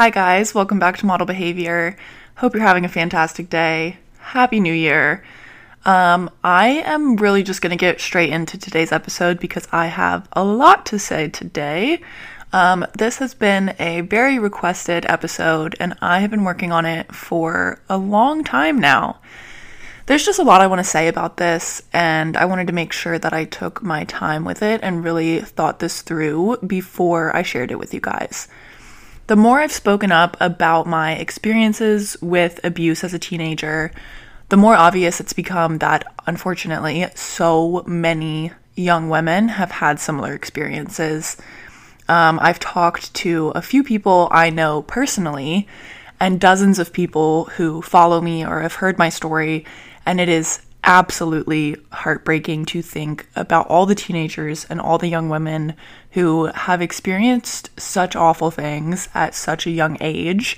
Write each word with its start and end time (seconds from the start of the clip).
Hi, 0.00 0.10
guys. 0.10 0.54
Welcome 0.54 0.78
back 0.78 0.96
to 0.98 1.06
Model 1.06 1.26
Behavior. 1.26 1.96
Hope 2.36 2.54
you're 2.54 2.62
having 2.62 2.84
a 2.84 2.88
fantastic 2.88 3.50
day. 3.50 3.98
Happy 4.20 4.60
New 4.60 4.72
Year. 4.72 5.24
Um, 5.84 6.30
I 6.44 6.68
am 6.68 7.16
really 7.16 7.42
just 7.42 7.60
going 7.60 7.72
to 7.72 7.76
get 7.76 8.00
straight 8.00 8.30
into 8.30 8.56
today's 8.56 8.92
episode 8.92 9.40
because 9.40 9.66
I 9.72 9.86
have 9.86 10.28
a 10.34 10.44
lot 10.44 10.86
to 10.86 11.00
say 11.00 11.26
today. 11.26 12.00
Um, 12.52 12.86
this 12.96 13.18
has 13.18 13.34
been 13.34 13.74
a 13.80 14.02
very 14.02 14.38
requested 14.38 15.04
episode, 15.08 15.74
and 15.80 15.94
I 16.00 16.20
have 16.20 16.30
been 16.30 16.44
working 16.44 16.70
on 16.70 16.86
it 16.86 17.12
for 17.12 17.80
a 17.88 17.98
long 17.98 18.44
time 18.44 18.78
now. 18.78 19.18
There's 20.06 20.24
just 20.24 20.38
a 20.38 20.44
lot 20.44 20.60
I 20.60 20.68
want 20.68 20.78
to 20.78 20.84
say 20.84 21.08
about 21.08 21.38
this, 21.38 21.82
and 21.92 22.36
I 22.36 22.44
wanted 22.44 22.68
to 22.68 22.72
make 22.72 22.92
sure 22.92 23.18
that 23.18 23.32
I 23.32 23.46
took 23.46 23.82
my 23.82 24.04
time 24.04 24.44
with 24.44 24.62
it 24.62 24.78
and 24.84 25.02
really 25.02 25.40
thought 25.40 25.80
this 25.80 26.02
through 26.02 26.58
before 26.64 27.34
I 27.34 27.42
shared 27.42 27.72
it 27.72 27.80
with 27.80 27.92
you 27.92 28.00
guys. 28.00 28.46
The 29.28 29.36
more 29.36 29.60
I've 29.60 29.72
spoken 29.72 30.10
up 30.10 30.38
about 30.40 30.86
my 30.86 31.12
experiences 31.12 32.16
with 32.22 32.60
abuse 32.64 33.04
as 33.04 33.12
a 33.12 33.18
teenager, 33.18 33.92
the 34.48 34.56
more 34.56 34.74
obvious 34.74 35.20
it's 35.20 35.34
become 35.34 35.78
that 35.78 36.06
unfortunately, 36.26 37.06
so 37.14 37.84
many 37.86 38.52
young 38.74 39.10
women 39.10 39.48
have 39.48 39.70
had 39.70 40.00
similar 40.00 40.32
experiences. 40.32 41.36
Um, 42.08 42.38
I've 42.40 42.58
talked 42.58 43.12
to 43.16 43.52
a 43.54 43.60
few 43.60 43.84
people 43.84 44.28
I 44.30 44.48
know 44.48 44.80
personally 44.80 45.68
and 46.18 46.40
dozens 46.40 46.78
of 46.78 46.94
people 46.94 47.44
who 47.56 47.82
follow 47.82 48.22
me 48.22 48.46
or 48.46 48.62
have 48.62 48.76
heard 48.76 48.96
my 48.96 49.10
story, 49.10 49.66
and 50.06 50.22
it 50.22 50.30
is 50.30 50.62
absolutely 50.88 51.76
heartbreaking 51.92 52.64
to 52.64 52.80
think 52.80 53.28
about 53.36 53.68
all 53.68 53.84
the 53.84 53.94
teenagers 53.94 54.64
and 54.70 54.80
all 54.80 54.96
the 54.96 55.06
young 55.06 55.28
women 55.28 55.74
who 56.12 56.46
have 56.46 56.80
experienced 56.80 57.68
such 57.78 58.16
awful 58.16 58.50
things 58.50 59.06
at 59.14 59.34
such 59.34 59.66
a 59.66 59.70
young 59.70 59.98
age. 60.00 60.56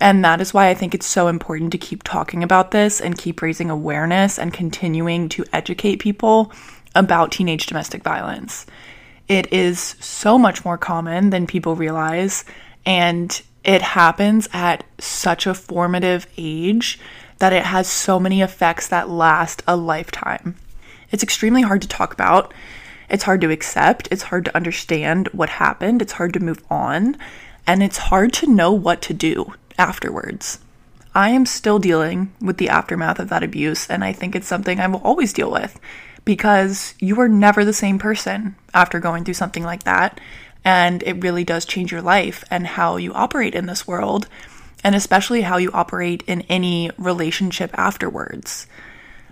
And 0.00 0.24
that 0.24 0.40
is 0.40 0.54
why 0.54 0.68
I 0.68 0.74
think 0.74 0.94
it's 0.94 1.08
so 1.08 1.26
important 1.26 1.72
to 1.72 1.78
keep 1.78 2.04
talking 2.04 2.44
about 2.44 2.70
this 2.70 3.00
and 3.00 3.18
keep 3.18 3.42
raising 3.42 3.68
awareness 3.68 4.38
and 4.38 4.54
continuing 4.54 5.28
to 5.30 5.44
educate 5.52 5.96
people 5.96 6.52
about 6.94 7.32
teenage 7.32 7.66
domestic 7.66 8.04
violence. 8.04 8.64
It 9.26 9.52
is 9.52 9.96
so 9.98 10.38
much 10.38 10.64
more 10.64 10.78
common 10.78 11.30
than 11.30 11.48
people 11.48 11.74
realize, 11.74 12.44
and 12.86 13.42
it 13.64 13.82
happens 13.82 14.48
at 14.52 14.84
such 15.00 15.48
a 15.48 15.54
formative 15.54 16.28
age 16.36 17.00
that 17.38 17.52
it 17.52 17.64
has 17.64 17.88
so 17.88 18.18
many 18.18 18.42
effects 18.42 18.88
that 18.88 19.08
last 19.08 19.62
a 19.66 19.76
lifetime. 19.76 20.56
It's 21.10 21.22
extremely 21.22 21.62
hard 21.62 21.82
to 21.82 21.88
talk 21.88 22.12
about. 22.12 22.52
It's 23.08 23.24
hard 23.24 23.40
to 23.40 23.50
accept. 23.50 24.08
It's 24.10 24.24
hard 24.24 24.44
to 24.44 24.56
understand 24.56 25.28
what 25.28 25.48
happened. 25.48 26.02
It's 26.02 26.12
hard 26.12 26.32
to 26.34 26.40
move 26.40 26.62
on. 26.70 27.16
And 27.66 27.82
it's 27.82 27.98
hard 27.98 28.32
to 28.34 28.46
know 28.46 28.72
what 28.72 29.00
to 29.02 29.14
do 29.14 29.54
afterwards. 29.78 30.58
I 31.14 31.30
am 31.30 31.46
still 31.46 31.78
dealing 31.78 32.32
with 32.40 32.58
the 32.58 32.68
aftermath 32.68 33.18
of 33.18 33.28
that 33.30 33.42
abuse, 33.42 33.88
and 33.88 34.04
I 34.04 34.12
think 34.12 34.36
it's 34.36 34.46
something 34.46 34.78
I 34.78 34.86
will 34.86 35.00
always 35.00 35.32
deal 35.32 35.50
with 35.50 35.80
because 36.24 36.94
you 36.98 37.18
are 37.20 37.28
never 37.28 37.64
the 37.64 37.72
same 37.72 37.98
person 37.98 38.54
after 38.74 39.00
going 39.00 39.24
through 39.24 39.34
something 39.34 39.64
like 39.64 39.84
that. 39.84 40.20
And 40.64 41.02
it 41.04 41.22
really 41.22 41.44
does 41.44 41.64
change 41.64 41.90
your 41.90 42.02
life 42.02 42.44
and 42.50 42.66
how 42.66 42.96
you 42.96 43.14
operate 43.14 43.54
in 43.54 43.66
this 43.66 43.86
world, 43.86 44.28
and 44.84 44.94
especially 44.94 45.42
how 45.42 45.56
you 45.56 45.70
operate 45.72 46.22
in 46.26 46.42
any 46.42 46.90
relationship 46.98 47.70
afterwards. 47.78 48.66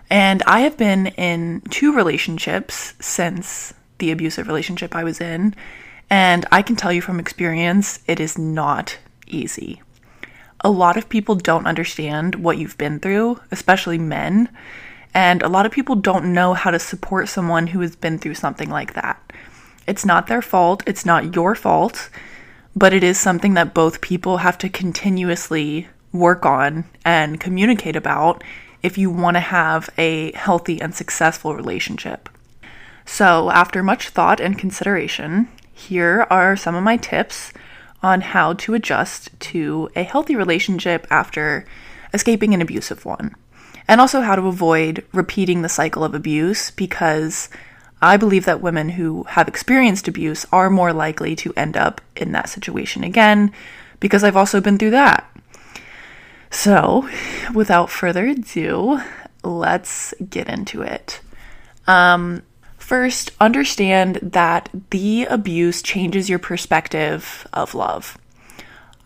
And 0.09 0.43
I 0.47 0.61
have 0.61 0.77
been 0.77 1.09
in 1.09 1.63
two 1.71 1.95
relationships 1.95 2.95
since 3.01 3.75
the 3.99 4.11
abusive 4.11 4.47
relationship 4.47 4.95
I 4.95 5.05
was 5.05 5.21
in, 5.21 5.55
and 6.09 6.47
I 6.53 6.63
can 6.63 6.77
tell 6.77 6.93
you 6.93 7.03
from 7.03 7.19
experience, 7.19 8.01
it 8.07 8.21
is 8.21 8.39
not 8.39 8.99
easy. 9.27 9.83
A 10.61 10.71
lot 10.71 10.97
of 10.97 11.09
people 11.09 11.35
don't 11.35 11.67
understand 11.67 12.37
what 12.37 12.59
you've 12.59 12.79
been 12.79 13.01
through, 13.01 13.41
especially 13.51 13.99
men, 13.99 14.49
and 15.13 15.43
a 15.43 15.49
lot 15.49 15.67
of 15.67 15.73
people 15.73 15.97
don't 15.97 16.33
know 16.33 16.55
how 16.55 16.71
to 16.71 16.79
support 16.79 17.29
someone 17.29 17.69
who 17.69 17.81
has 17.81 17.97
been 17.97 18.19
through 18.19 18.35
something 18.35 18.71
like 18.71 18.95
that. 18.95 19.21
It's 19.87 20.05
not 20.05 20.27
their 20.27 20.43
fault, 20.43 20.83
it's 20.87 21.07
not 21.07 21.35
your 21.35 21.55
fault, 21.55 22.11
but 22.77 22.93
it 22.93 23.03
is 23.03 23.19
something 23.19 23.55
that 23.55 23.75
both 23.75 24.03
people 24.03 24.37
have 24.39 24.59
to 24.59 24.69
continuously 24.69 25.89
work 26.13 26.45
on 26.45 26.85
and 27.05 27.41
communicate 27.41 27.97
about 27.97 28.45
if 28.83 28.99
you 28.99 29.11
want 29.11 29.35
to 29.35 29.41
have 29.41 29.89
a 29.97 30.31
healthy 30.33 30.81
and 30.81 30.95
successful 30.95 31.57
relationship. 31.57 32.29
So, 33.07 33.51
after 33.51 33.83
much 33.83 34.11
thought 34.11 34.41
and 34.41 34.59
consideration, 34.59 35.49
here 35.73 36.27
are 36.31 36.57
some 36.57 36.75
of 36.75 36.85
my 36.85 36.97
tips 36.97 37.53
on 38.03 38.21
how 38.21 38.53
to 38.53 38.75
adjust 38.75 39.39
to 39.41 39.89
a 39.97 40.03
healthy 40.03 40.37
relationship 40.37 41.07
after 41.11 41.65
escaping 42.13 42.53
an 42.53 42.61
abusive 42.61 43.05
one 43.05 43.35
and 43.89 44.01
also 44.01 44.21
how 44.21 44.37
to 44.37 44.47
avoid 44.47 45.05
repeating 45.13 45.63
the 45.63 45.69
cycle 45.69 46.05
of 46.05 46.15
abuse 46.15 46.71
because 46.73 47.49
I 48.01 48.17
believe 48.17 48.45
that 48.45 48.61
women 48.61 48.91
who 48.91 49.25
have 49.25 49.49
experienced 49.49 50.07
abuse 50.07 50.45
are 50.53 50.69
more 50.69 50.93
likely 50.93 51.35
to 51.37 51.55
end 51.57 51.77
up 51.77 52.01
in 52.15 52.33
that 52.33 52.49
situation 52.49 53.05
again 53.05 53.53
because 54.01 54.23
I've 54.23 54.37
also 54.37 54.61
been 54.61 54.79
through 54.79 54.91
that. 54.91 55.31
So, 56.51 57.09
without 57.55 57.91
further 57.91 58.27
ado, 58.27 59.01
let's 59.43 60.15
get 60.29 60.49
into 60.49 60.83
it. 60.83 61.21
Um, 61.87 62.43
first, 62.79 63.31
understand 63.41 64.17
that 64.23 64.69
the 64.91 65.25
abuse 65.25 65.83
changes 65.83 66.29
your 66.29 66.39
perspective 66.39 67.47
of 67.53 67.75
love. 67.75 68.19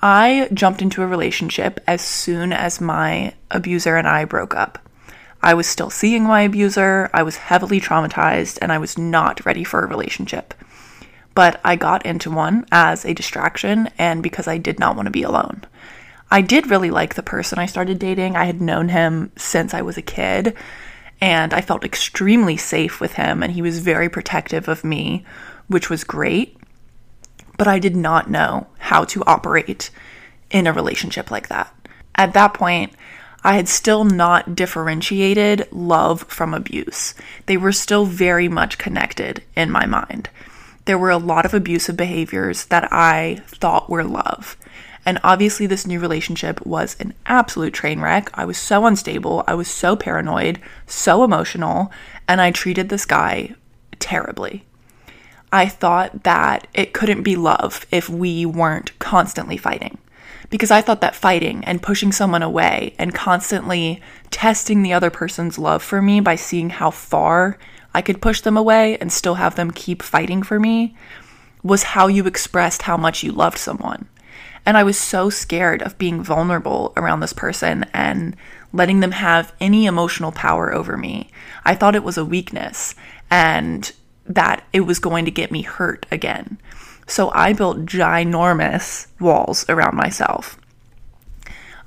I 0.03 0.49
jumped 0.53 0.83
into 0.83 1.03
a 1.03 1.07
relationship 1.07 1.81
as 1.87 2.01
soon 2.01 2.53
as 2.53 2.81
my 2.81 3.35
abuser 3.51 3.97
and 3.97 4.09
I 4.09 4.25
broke 4.25 4.55
up. 4.55 4.79
I 5.43 5.55
was 5.55 5.67
still 5.67 5.91
seeing 5.91 6.25
my 6.25 6.43
abuser, 6.43 7.09
I 7.15 7.23
was 7.23 7.37
heavily 7.37 7.81
traumatized, 7.81 8.59
and 8.61 8.71
I 8.71 8.79
was 8.79 8.99
not 8.99 9.45
ready 9.47 9.65
for 9.65 9.83
a 9.83 9.87
relationship. 9.87 10.55
But 11.35 11.61
I 11.65 11.77
got 11.77 12.05
into 12.05 12.31
one 12.31 12.67
as 12.71 13.05
a 13.05 13.15
distraction 13.15 13.89
and 13.97 14.23
because 14.23 14.47
I 14.47 14.59
did 14.59 14.79
not 14.79 14.97
want 14.97 15.07
to 15.07 15.11
be 15.11 15.23
alone. 15.23 15.63
I 16.31 16.43
did 16.43 16.71
really 16.71 16.91
like 16.91 17.15
the 17.15 17.23
person 17.23 17.59
I 17.59 17.67
started 17.67 17.99
dating. 17.99 18.37
I 18.37 18.45
had 18.45 18.61
known 18.61 18.89
him 18.89 19.33
since 19.37 19.73
I 19.75 19.83
was 19.83 19.97
a 19.97 20.03
kid, 20.03 20.55
and 21.21 21.55
I 21.55 21.61
felt 21.61 21.85
extremely 21.85 22.57
safe 22.57 23.01
with 23.01 23.15
him, 23.15 23.43
and 23.43 23.53
he 23.53 23.63
was 23.63 23.81
very 23.81 24.09
protective 24.09 24.69
of 24.69 24.85
me, 24.85 25.25
which 25.69 25.89
was 25.89 26.05
great 26.05 26.57
but 27.61 27.69
I 27.69 27.79
did 27.79 27.95
not 27.95 28.31
know 28.31 28.69
how 28.79 29.05
to 29.05 29.23
operate 29.27 29.91
in 30.51 30.67
a 30.67 30.73
relationship 30.73 31.31
like 31.31 31.49
that. 31.49 31.71
At 32.15 32.33
that 32.33 32.55
point, 32.55 32.95
I 33.43 33.55
had 33.55 33.69
still 33.69 34.05
not 34.05 34.55
differentiated 34.55 35.67
love 35.73 36.23
from 36.25 36.53
abuse. 36.53 37.15
They 37.47 37.57
were 37.57 37.73
still 37.73 38.05
very 38.05 38.49
much 38.49 38.77
connected 38.77 39.43
in 39.57 39.71
my 39.71 39.87
mind. 39.87 40.29
There 40.85 40.99
were 40.99 41.11
a 41.11 41.17
lot 41.17 41.47
of 41.47 41.55
abusive 41.55 41.97
behaviors 41.97 42.67
that 42.67 42.93
I 42.93 43.43
thought 43.47 43.89
were 43.89 44.05
love. 44.05 44.57
And 45.07 45.19
obviously, 45.25 45.67
this 45.67 45.87
new 45.87 45.99
relationship 45.99 46.65
was 46.67 46.97
an 47.01 47.15
absolute 47.25 47.73
train 47.73 48.01
wreck. 48.01 48.31
I 48.35 48.45
was 48.45 48.59
so 48.59 48.85
unstable. 48.85 49.43
I 49.47 49.55
was 49.55 49.69
so 49.69 49.97
paranoid, 49.97 50.61
so 50.87 51.25
emotional, 51.25 51.91
and 52.29 52.41
I 52.41 52.51
treated 52.51 52.91
this 52.91 53.07
guy 53.07 53.55
terribly. 53.99 54.65
I 55.53 55.67
thought 55.67 56.25
that 56.25 56.67
it 56.75 56.93
couldn't 56.93 57.23
be 57.23 57.35
love 57.35 57.87
if 57.91 58.11
we 58.11 58.45
weren't 58.45 58.97
constantly 58.99 59.57
fighting. 59.57 59.99
Because 60.51 60.71
I 60.71 60.83
thought 60.83 61.01
that 61.01 61.15
fighting 61.15 61.65
and 61.65 61.83
pushing 61.83 62.13
someone 62.13 62.43
away 62.43 62.95
and 62.99 63.15
constantly 63.15 64.03
testing 64.31 64.83
the 64.83 64.93
other 64.93 65.11
person's 65.11 65.59
love 65.59 65.83
for 65.83 66.03
me 66.03 66.21
by 66.21 66.35
seeing 66.35 66.71
how 66.71 66.91
far 66.91 67.57
I 67.95 68.03
could 68.03 68.21
push 68.21 68.41
them 68.41 68.57
away 68.57 68.99
and 68.99 69.13
still 69.13 69.35
have 69.35 69.55
them 69.55 69.71
keep 69.71 70.03
fighting 70.03 70.43
for 70.43 70.59
me 70.59 70.97
was 71.63 71.83
how 71.83 72.09
you 72.09 72.27
expressed 72.27 72.83
how 72.83 72.97
much 72.97 73.23
you 73.23 73.33
loved 73.33 73.59
someone. 73.59 74.09
And 74.67 74.77
I 74.77 74.83
was 74.83 74.99
so 74.99 75.31
scared 75.31 75.83
of 75.83 75.99
being 75.99 76.23
vulnerable 76.23 76.93
around 76.97 77.21
this 77.21 77.33
person 77.33 77.87
and 77.95 78.37
letting 78.73 79.01
them 79.01 79.13
have 79.13 79.55
any 79.61 79.87
emotional 79.87 80.33
power 80.33 80.75
over 80.75 80.97
me. 80.97 81.31
I 81.65 81.75
thought 81.75 81.97
it 81.97 82.05
was 82.05 82.19
a 82.19 82.25
weakness. 82.25 82.95
And 83.31 83.91
that 84.31 84.65
it 84.73 84.81
was 84.81 84.99
going 84.99 85.25
to 85.25 85.31
get 85.31 85.51
me 85.51 85.63
hurt 85.63 86.07
again. 86.11 86.59
So 87.11 87.33
I 87.35 87.53
built 87.55 87.87
ginormous 87.87 89.09
walls 89.19 89.69
around 89.69 89.97
myself. 89.97 90.57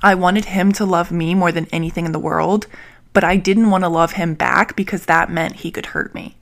I 0.01 0.15
wanted 0.15 0.43
him 0.43 0.73
to 0.73 0.85
love 0.85 1.13
me 1.13 1.33
more 1.33 1.53
than 1.53 1.67
anything 1.71 2.05
in 2.05 2.11
the 2.11 2.19
world, 2.19 2.67
but 3.13 3.23
I 3.23 3.37
didn't 3.37 3.69
want 3.69 3.85
to 3.85 3.89
love 3.89 4.11
him 4.11 4.33
back 4.33 4.75
because 4.75 5.05
that 5.05 5.31
meant 5.31 5.55
he 5.55 5.71
could 5.71 5.87
hurt 5.87 6.13
me. 6.13 6.35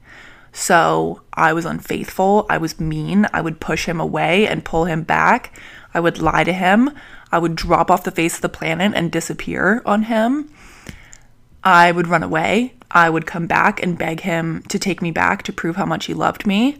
So 0.52 1.22
I 1.32 1.54
was 1.54 1.64
unfaithful. 1.64 2.48
I 2.50 2.58
was 2.58 2.80
mean. 2.80 3.28
I 3.32 3.40
would 3.40 3.60
push 3.60 3.86
him 3.86 4.02
away 4.02 4.48
and 4.48 4.66
pull 4.66 4.86
him 4.86 5.04
back. 5.04 5.56
I 5.94 6.00
would 6.00 6.20
lie 6.20 6.44
to 6.44 6.52
him. 6.52 6.90
I 7.32 7.38
would 7.38 7.56
drop 7.56 7.92
off 7.92 8.04
the 8.04 8.10
face 8.10 8.38
of 8.38 8.42
the 8.42 8.50
planet 8.50 8.94
and 8.96 9.12
disappear 9.12 9.84
on 9.86 10.04
him. 10.04 10.52
I 11.64 11.92
would 11.92 12.08
run 12.08 12.24
away. 12.24 12.74
I 12.90 13.12
would 13.12 13.28
come 13.28 13.46
back 13.46 13.84
and 13.84 13.96
beg 13.96 14.22
him 14.22 14.64
to 14.70 14.80
take 14.80 15.04
me 15.04 15.12
back 15.12 15.44
to 15.44 15.54
prove 15.54 15.76
how 15.76 15.86
much 15.86 16.08
he 16.08 16.16
loved 16.16 16.48
me. 16.48 16.80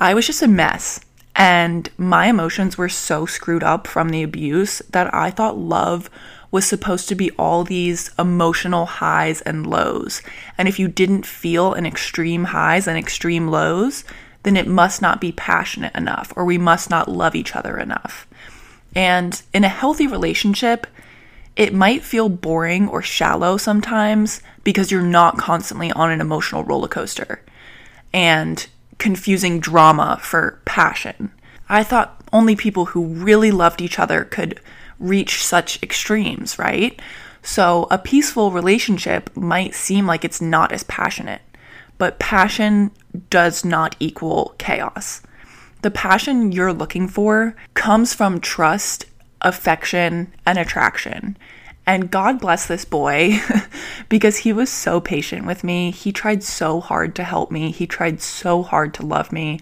I 0.00 0.12
was 0.12 0.26
just 0.26 0.42
a 0.42 0.48
mess. 0.48 0.98
And 1.34 1.88
my 1.96 2.26
emotions 2.26 2.76
were 2.76 2.88
so 2.88 3.26
screwed 3.26 3.62
up 3.62 3.86
from 3.86 4.10
the 4.10 4.22
abuse 4.22 4.80
that 4.90 5.12
I 5.14 5.30
thought 5.30 5.56
love 5.56 6.10
was 6.50 6.66
supposed 6.66 7.08
to 7.08 7.14
be 7.14 7.30
all 7.32 7.62
these 7.64 8.10
emotional 8.18 8.86
highs 8.86 9.40
and 9.42 9.66
lows. 9.66 10.20
And 10.58 10.66
if 10.68 10.78
you 10.78 10.88
didn't 10.88 11.24
feel 11.24 11.74
an 11.74 11.86
extreme 11.86 12.44
highs 12.44 12.88
and 12.88 12.98
extreme 12.98 13.48
lows, 13.48 14.04
then 14.42 14.56
it 14.56 14.66
must 14.66 15.00
not 15.00 15.20
be 15.20 15.32
passionate 15.32 15.94
enough 15.94 16.32
or 16.36 16.44
we 16.44 16.58
must 16.58 16.90
not 16.90 17.08
love 17.08 17.34
each 17.34 17.54
other 17.54 17.78
enough. 17.78 18.26
And 18.96 19.40
in 19.54 19.62
a 19.62 19.68
healthy 19.68 20.06
relationship, 20.06 20.86
it 21.54 21.74
might 21.74 22.02
feel 22.02 22.28
boring 22.28 22.88
or 22.88 23.02
shallow 23.02 23.56
sometimes 23.56 24.42
because 24.64 24.90
you're 24.90 25.02
not 25.02 25.38
constantly 25.38 25.92
on 25.92 26.10
an 26.10 26.20
emotional 26.20 26.64
roller 26.64 26.88
coaster 26.88 27.42
and 28.12 28.66
confusing 29.00 29.58
drama 29.58 30.20
for 30.22 30.60
passion. 30.64 31.32
I 31.68 31.82
thought 31.82 32.22
only 32.32 32.54
people 32.54 32.86
who 32.86 33.04
really 33.04 33.50
loved 33.50 33.80
each 33.80 33.98
other 33.98 34.24
could 34.24 34.60
reach 35.00 35.44
such 35.44 35.82
extremes, 35.82 36.58
right? 36.58 37.00
So 37.42 37.88
a 37.90 37.98
peaceful 37.98 38.52
relationship 38.52 39.34
might 39.34 39.74
seem 39.74 40.06
like 40.06 40.24
it's 40.24 40.40
not 40.40 40.70
as 40.70 40.84
passionate, 40.84 41.40
but 41.98 42.18
passion 42.18 42.90
does 43.30 43.64
not 43.64 43.96
equal 43.98 44.54
chaos. 44.58 45.22
The 45.82 45.90
passion 45.90 46.52
you're 46.52 46.74
looking 46.74 47.08
for 47.08 47.56
comes 47.72 48.12
from 48.12 48.40
trust, 48.40 49.06
affection, 49.40 50.32
and 50.44 50.58
attraction. 50.58 51.38
And 51.86 52.10
God 52.10 52.40
bless 52.40 52.66
this 52.66 52.84
boy 52.84 53.40
because 54.08 54.38
he 54.38 54.52
was 54.52 54.70
so 54.70 55.00
patient 55.00 55.46
with 55.46 55.64
me. 55.64 55.90
He 55.90 56.12
tried 56.12 56.42
so 56.42 56.80
hard 56.80 57.14
to 57.16 57.24
help 57.24 57.50
me, 57.50 57.70
he 57.70 57.86
tried 57.86 58.20
so 58.20 58.62
hard 58.62 58.94
to 58.94 59.06
love 59.06 59.32
me, 59.32 59.60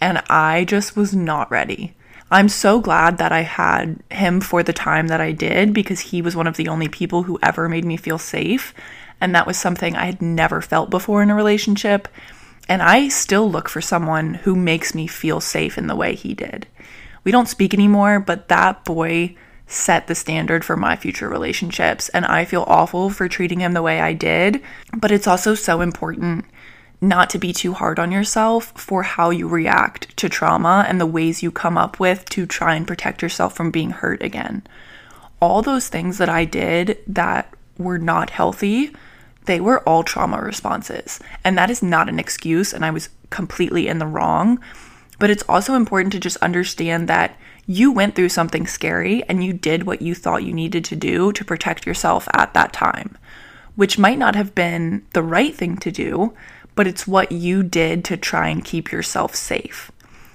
and 0.00 0.22
I 0.28 0.64
just 0.64 0.96
was 0.96 1.14
not 1.14 1.50
ready. 1.50 1.94
I'm 2.32 2.48
so 2.48 2.80
glad 2.80 3.18
that 3.18 3.32
I 3.32 3.40
had 3.40 4.02
him 4.10 4.40
for 4.40 4.62
the 4.62 4.72
time 4.72 5.08
that 5.08 5.20
I 5.20 5.32
did 5.32 5.74
because 5.74 6.00
he 6.00 6.22
was 6.22 6.36
one 6.36 6.46
of 6.46 6.56
the 6.56 6.68
only 6.68 6.88
people 6.88 7.24
who 7.24 7.40
ever 7.42 7.68
made 7.68 7.84
me 7.84 7.96
feel 7.96 8.18
safe. 8.18 8.72
And 9.20 9.34
that 9.34 9.48
was 9.48 9.58
something 9.58 9.96
I 9.96 10.06
had 10.06 10.22
never 10.22 10.62
felt 10.62 10.90
before 10.90 11.22
in 11.22 11.30
a 11.30 11.34
relationship. 11.34 12.06
And 12.68 12.82
I 12.82 13.08
still 13.08 13.50
look 13.50 13.68
for 13.68 13.80
someone 13.80 14.34
who 14.34 14.54
makes 14.54 14.94
me 14.94 15.08
feel 15.08 15.40
safe 15.40 15.76
in 15.76 15.88
the 15.88 15.96
way 15.96 16.14
he 16.14 16.34
did. 16.34 16.68
We 17.24 17.32
don't 17.32 17.48
speak 17.48 17.74
anymore, 17.74 18.20
but 18.20 18.46
that 18.46 18.84
boy 18.84 19.34
set 19.70 20.08
the 20.08 20.14
standard 20.14 20.64
for 20.64 20.76
my 20.76 20.96
future 20.96 21.28
relationships. 21.28 22.08
And 22.10 22.26
I 22.26 22.44
feel 22.44 22.64
awful 22.66 23.08
for 23.08 23.28
treating 23.28 23.60
him 23.60 23.72
the 23.72 23.82
way 23.82 24.00
I 24.00 24.12
did. 24.12 24.60
But 24.96 25.12
it's 25.12 25.28
also 25.28 25.54
so 25.54 25.80
important 25.80 26.44
not 27.00 27.30
to 27.30 27.38
be 27.38 27.52
too 27.52 27.72
hard 27.72 27.98
on 27.98 28.12
yourself 28.12 28.72
for 28.76 29.02
how 29.02 29.30
you 29.30 29.48
react 29.48 30.14
to 30.18 30.28
trauma 30.28 30.84
and 30.86 31.00
the 31.00 31.06
ways 31.06 31.42
you 31.42 31.50
come 31.50 31.78
up 31.78 31.98
with 31.98 32.28
to 32.30 32.44
try 32.44 32.74
and 32.74 32.86
protect 32.86 33.22
yourself 33.22 33.54
from 33.54 33.70
being 33.70 33.90
hurt 33.90 34.22
again. 34.22 34.62
All 35.40 35.62
those 35.62 35.88
things 35.88 36.18
that 36.18 36.28
I 36.28 36.44
did 36.44 36.98
that 37.06 37.54
were 37.78 37.98
not 37.98 38.30
healthy, 38.30 38.94
they 39.46 39.60
were 39.60 39.80
all 39.88 40.02
trauma 40.02 40.42
responses. 40.42 41.20
And 41.42 41.56
that 41.56 41.70
is 41.70 41.82
not 41.82 42.10
an 42.10 42.18
excuse, 42.18 42.74
and 42.74 42.84
I 42.84 42.90
was 42.90 43.08
completely 43.30 43.88
in 43.88 43.98
the 43.98 44.06
wrong. 44.06 44.60
But 45.18 45.30
it's 45.30 45.44
also 45.48 45.74
important 45.74 46.12
to 46.12 46.20
just 46.20 46.36
understand 46.38 47.08
that 47.08 47.36
you 47.66 47.92
went 47.92 48.14
through 48.14 48.30
something 48.30 48.66
scary 48.66 49.22
and 49.28 49.44
you 49.44 49.52
did 49.52 49.84
what 49.84 50.02
you 50.02 50.14
thought 50.14 50.44
you 50.44 50.52
needed 50.52 50.84
to 50.86 50.96
do 50.96 51.32
to 51.32 51.44
protect 51.44 51.86
yourself 51.86 52.28
at 52.34 52.54
that 52.54 52.72
time, 52.72 53.16
which 53.76 53.98
might 53.98 54.18
not 54.18 54.34
have 54.34 54.54
been 54.54 55.06
the 55.12 55.22
right 55.22 55.54
thing 55.54 55.76
to 55.78 55.90
do 55.90 56.34
but 56.74 56.86
it's 56.86 57.06
what 57.06 57.30
you 57.30 57.62
did 57.62 58.04
to 58.06 58.16
try 58.16 58.48
and 58.48 58.64
keep 58.64 58.90
yourself 58.90 59.34
safe. 59.34 59.90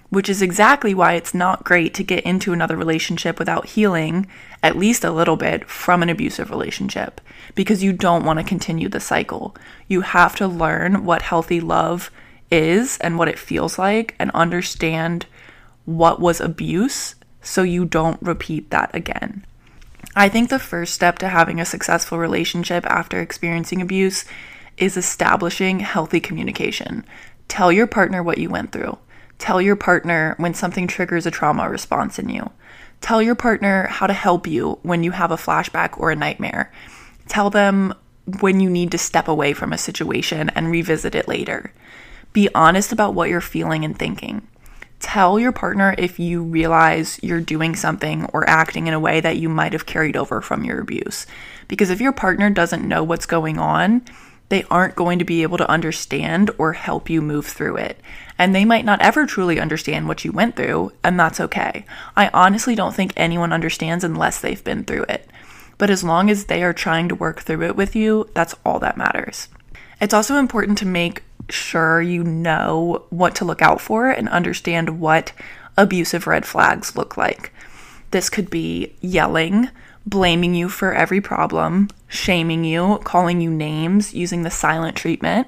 Which 0.10 0.30
is 0.30 0.42
exactly 0.42 0.94
why 0.94 1.13
it's 1.13 1.33
not 1.33 1.63
great 1.63 1.94
to 1.95 2.04
get 2.04 2.24
into 2.24 2.54
another 2.54 2.77
relationship 2.77 3.39
without 3.39 3.66
healing, 3.66 4.28
at 4.62 4.78
least 4.78 5.04
a 5.04 5.12
little 5.12 5.36
bit, 5.36 5.68
from 5.68 6.04
an 6.04 6.10
abusive 6.10 6.51
relationship, 6.51 7.19
because 7.56 7.83
you 7.83 7.92
don't 7.92 8.25
want 8.25 8.38
to 8.38 8.45
continue 8.45 8.88
the 8.88 9.00
cycle. 9.00 9.56
You 9.88 10.01
have 10.01 10.36
to 10.36 10.48
learn 10.48 11.04
what 11.04 11.24
healthy 11.24 11.60
love 11.60 12.12
is 12.51 13.00
and 13.00 13.18
what 13.18 13.28
it 13.28 13.39
feels 13.39 13.80
like, 13.80 14.13
and 14.19 14.30
understand 14.31 15.25
what 15.85 16.19
was 16.19 16.41
abuse 16.41 17.15
so 17.41 17.61
you 17.61 17.85
don't 17.85 18.21
repeat 18.21 18.71
that 18.71 18.93
again. 18.93 19.45
I 20.15 20.29
think 20.29 20.49
the 20.49 20.59
first 20.59 20.93
step 20.93 21.19
to 21.19 21.29
having 21.29 21.59
a 21.59 21.65
successful 21.65 22.17
relationship 22.17 22.85
after 22.85 23.19
experiencing 23.19 23.81
abuse 23.81 24.25
is 24.77 24.97
establishing 24.97 25.79
healthy 25.79 26.19
communication. 26.19 27.05
Tell 27.47 27.71
your 27.71 27.87
partner 27.87 28.23
what 28.23 28.37
you 28.37 28.49
went 28.49 28.71
through. 28.71 28.97
Tell 29.37 29.61
your 29.61 29.75
partner 29.75 30.35
when 30.37 30.53
something 30.53 30.87
triggers 30.87 31.25
a 31.25 31.31
trauma 31.31 31.69
response 31.69 32.17
in 32.17 32.29
you. 32.29 32.49
Tell 33.01 33.21
your 33.21 33.35
partner 33.35 33.87
how 33.87 34.07
to 34.07 34.13
help 34.13 34.47
you 34.47 34.79
when 34.81 35.03
you 35.03 35.11
have 35.11 35.31
a 35.31 35.37
flashback 35.37 35.99
or 35.99 36.11
a 36.11 36.15
nightmare. 36.15 36.71
Tell 37.27 37.49
them 37.49 37.93
when 38.39 38.59
you 38.59 38.69
need 38.69 38.91
to 38.91 38.97
step 38.97 39.27
away 39.27 39.53
from 39.53 39.73
a 39.73 39.77
situation 39.77 40.49
and 40.49 40.71
revisit 40.71 41.13
it 41.13 41.27
later. 41.27 41.73
Be 42.33 42.49
honest 42.55 42.91
about 42.91 43.13
what 43.13 43.29
you're 43.29 43.41
feeling 43.41 43.85
and 43.85 43.97
thinking. 43.97 44.47
Tell 45.00 45.39
your 45.39 45.51
partner 45.51 45.94
if 45.97 46.19
you 46.19 46.42
realize 46.42 47.19
you're 47.21 47.42
doing 47.42 47.75
something 47.75 48.25
or 48.33 48.50
acting 48.50 48.88
in 48.88 48.94
a 48.94 49.00
way 49.00 49.19
that 49.21 49.38
you 49.38 49.50
might 49.50 49.74
have 49.74 49.86
carried 49.86 50.15
over 50.15 50.42
from 50.42 50.63
your 50.63 50.80
abuse. 50.80 51.27
Because 51.68 51.89
if 51.89 52.01
your 52.01 52.13
partner 52.13 52.50
doesn't 52.50 52.88
know 52.88 53.03
what's 53.03 53.25
going 53.25 53.59
on, 53.59 54.03
they 54.50 54.63
aren't 54.69 54.95
going 54.95 55.19
to 55.19 55.25
be 55.25 55.44
able 55.44 55.57
to 55.57 55.69
understand 55.69 56.51
or 56.57 56.74
help 56.74 57.09
you 57.09 57.21
move 57.21 57.45
through 57.45 57.77
it. 57.77 58.00
And 58.38 58.53
they 58.53 58.65
might 58.65 58.86
not 58.86 59.01
ever 59.01 59.25
truly 59.25 59.59
understand 59.59 60.07
what 60.07 60.24
you 60.24 60.31
went 60.31 60.56
through, 60.56 60.92
and 61.03 61.19
that's 61.19 61.39
okay. 61.39 61.86
I 62.15 62.30
honestly 62.33 62.75
don't 62.75 62.95
think 62.95 63.13
anyone 63.15 63.51
understands 63.51 64.03
unless 64.03 64.39
they've 64.39 64.63
been 64.63 64.83
through 64.83 65.06
it. 65.09 65.30
But 65.77 65.89
as 65.89 66.03
long 66.03 66.30
as 66.30 66.45
they 66.45 66.63
are 66.63 66.74
trying 66.74 67.09
to 67.09 67.15
work 67.15 67.42
through 67.42 67.63
it 67.63 67.75
with 67.75 67.95
you, 67.95 68.30
that's 68.33 68.56
all 68.65 68.80
that 68.80 68.97
matters. 68.97 69.50
It's 70.00 70.13
also 70.13 70.38
important 70.38 70.77
to 70.80 70.86
make 70.86 71.24
sure 71.50 72.01
you 72.01 72.24
know 72.24 73.06
what 73.09 73.36
to 73.36 73.45
look 73.45 73.62
out 73.62 73.81
for 73.81 74.09
and 74.09 74.27
understand 74.30 75.00
what 75.00 75.31
abusive 75.77 76.27
red 76.27 76.45
flags 76.45 76.95
look 76.95 77.18
like. 77.18 77.51
This 78.12 78.30
could 78.30 78.50
be 78.50 78.94
yelling, 79.01 79.69
blaming 80.06 80.56
you 80.56 80.69
for 80.69 80.94
every 80.94 81.21
problem, 81.21 81.89
shaming 82.07 82.63
you, 82.63 83.00
calling 83.03 83.42
you 83.42 83.50
names, 83.50 84.13
using 84.13 84.44
the 84.44 84.51
silent 84.51 84.95
treatment, 84.95 85.47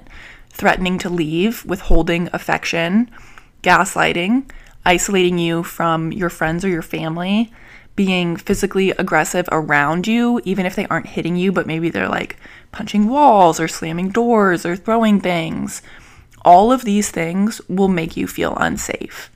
threatening 0.50 0.98
to 0.98 1.08
leave, 1.08 1.64
withholding 1.64 2.28
affection, 2.32 3.10
gaslighting, 3.62 4.50
isolating 4.84 5.38
you 5.38 5.62
from 5.62 6.12
your 6.12 6.30
friends 6.30 6.64
or 6.64 6.68
your 6.68 6.82
family, 6.82 7.52
being 7.98 8.36
physically 8.36 8.90
aggressive 8.92 9.48
around 9.50 10.06
you, 10.06 10.40
even 10.44 10.64
if 10.64 10.76
they 10.76 10.86
aren't 10.86 11.08
hitting 11.08 11.34
you, 11.34 11.50
but 11.50 11.66
maybe 11.66 11.90
they're 11.90 12.08
like 12.08 12.36
punching 12.70 13.08
walls 13.08 13.58
or 13.58 13.66
slamming 13.66 14.08
doors 14.10 14.64
or 14.64 14.76
throwing 14.76 15.20
things. 15.20 15.82
All 16.44 16.70
of 16.70 16.84
these 16.84 17.10
things 17.10 17.60
will 17.68 17.88
make 17.88 18.16
you 18.16 18.28
feel 18.28 18.54
unsafe. 18.56 19.32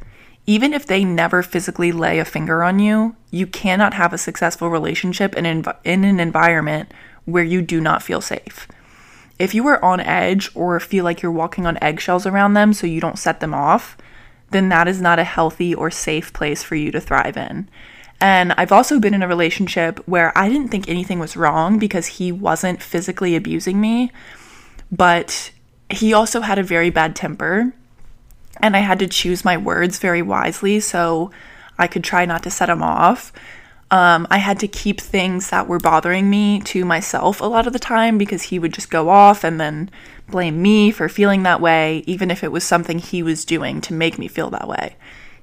Even 0.47 0.73
if 0.73 0.87
they 0.87 1.05
never 1.05 1.43
physically 1.43 1.91
lay 1.91 2.21
a 2.21 2.25
finger 2.25 2.63
on 2.63 2.79
you, 2.79 3.17
you 3.33 3.49
cannot 3.49 3.95
have 3.95 4.13
a 4.13 4.19
successful 4.19 4.71
relationship 4.71 5.35
in, 5.35 5.45
env- 5.45 5.77
in 5.83 6.05
an 6.05 6.21
environment 6.21 6.95
where 7.25 7.43
you 7.43 7.63
do 7.63 7.81
not 7.81 8.01
feel 8.01 8.21
safe. 8.21 8.69
If 9.41 9.57
you 9.57 9.67
are 9.67 9.85
on 9.85 9.99
edge 9.99 10.49
or 10.55 10.79
feel 10.79 11.03
like 11.03 11.21
you're 11.21 11.33
walking 11.33 11.67
on 11.67 11.83
eggshells 11.83 12.27
around 12.27 12.55
them 12.55 12.73
so 12.73 12.87
you 12.87 13.01
don't 13.01 13.19
set 13.19 13.41
them 13.41 13.55
off, 13.55 13.97
then 14.51 14.69
that 14.69 14.87
is 14.87 15.01
not 15.01 15.19
a 15.19 15.25
healthy 15.25 15.75
or 15.75 15.91
safe 15.91 16.33
place 16.33 16.63
for 16.63 16.77
you 16.77 16.93
to 16.93 17.01
thrive 17.01 17.37
in. 17.37 17.69
And 18.23 18.53
I've 18.57 18.71
also 18.71 19.01
been 19.01 19.15
in 19.15 19.23
a 19.25 19.29
relationship 19.29 19.99
where 20.07 20.37
I 20.39 20.49
didn't 20.49 20.69
think 20.69 20.89
anything 20.89 21.19
was 21.19 21.37
wrong 21.37 21.81
because 21.81 22.07
he 22.07 22.31
wasn't 22.31 22.81
physically 22.81 23.35
abusing 23.35 23.81
me, 23.81 24.13
but 24.93 25.51
he 25.91 26.13
also 26.13 26.41
had 26.41 26.57
a 26.57 26.63
very 26.63 26.89
bad 26.89 27.17
temper 27.17 27.75
and 28.61 28.77
I 28.77 28.79
had 28.79 29.01
to 29.01 29.09
choose 29.09 29.45
my 29.45 29.57
words 29.57 29.99
very 29.99 30.23
wisely 30.23 30.79
so 30.79 31.33
I 31.77 31.89
could 31.89 32.05
try 32.05 32.25
not 32.25 32.45
to 32.45 32.51
set 32.51 32.71
him 32.71 32.81
off. 32.81 33.33
Um, 33.91 34.29
I 34.31 34.39
had 34.39 34.61
to 34.61 34.69
keep 34.69 35.01
things 35.01 35.51
that 35.51 35.67
were 35.67 35.81
bothering 35.81 36.31
me 36.31 36.61
to 36.61 36.85
myself 36.85 37.41
a 37.41 37.47
lot 37.47 37.67
of 37.67 37.73
the 37.73 37.81
time 37.81 38.19
because 38.19 38.45
he 38.45 38.59
would 38.61 38.73
just 38.73 38.89
go 38.89 39.09
off 39.09 39.43
and 39.43 39.61
then 39.61 39.91
blame 40.29 40.63
me 40.63 40.93
for 40.93 41.09
feeling 41.09 41.43
that 41.43 41.61
way, 41.61 42.05
even 42.07 42.31
if 42.31 42.45
it 42.45 42.53
was 42.53 42.63
something 42.63 43.01
he 43.01 43.21
was 43.21 43.45
doing 43.45 43.81
to 43.81 43.93
make 43.93 44.17
me 44.17 44.29
feel 44.29 44.49
that 44.51 44.69
way. 44.69 44.95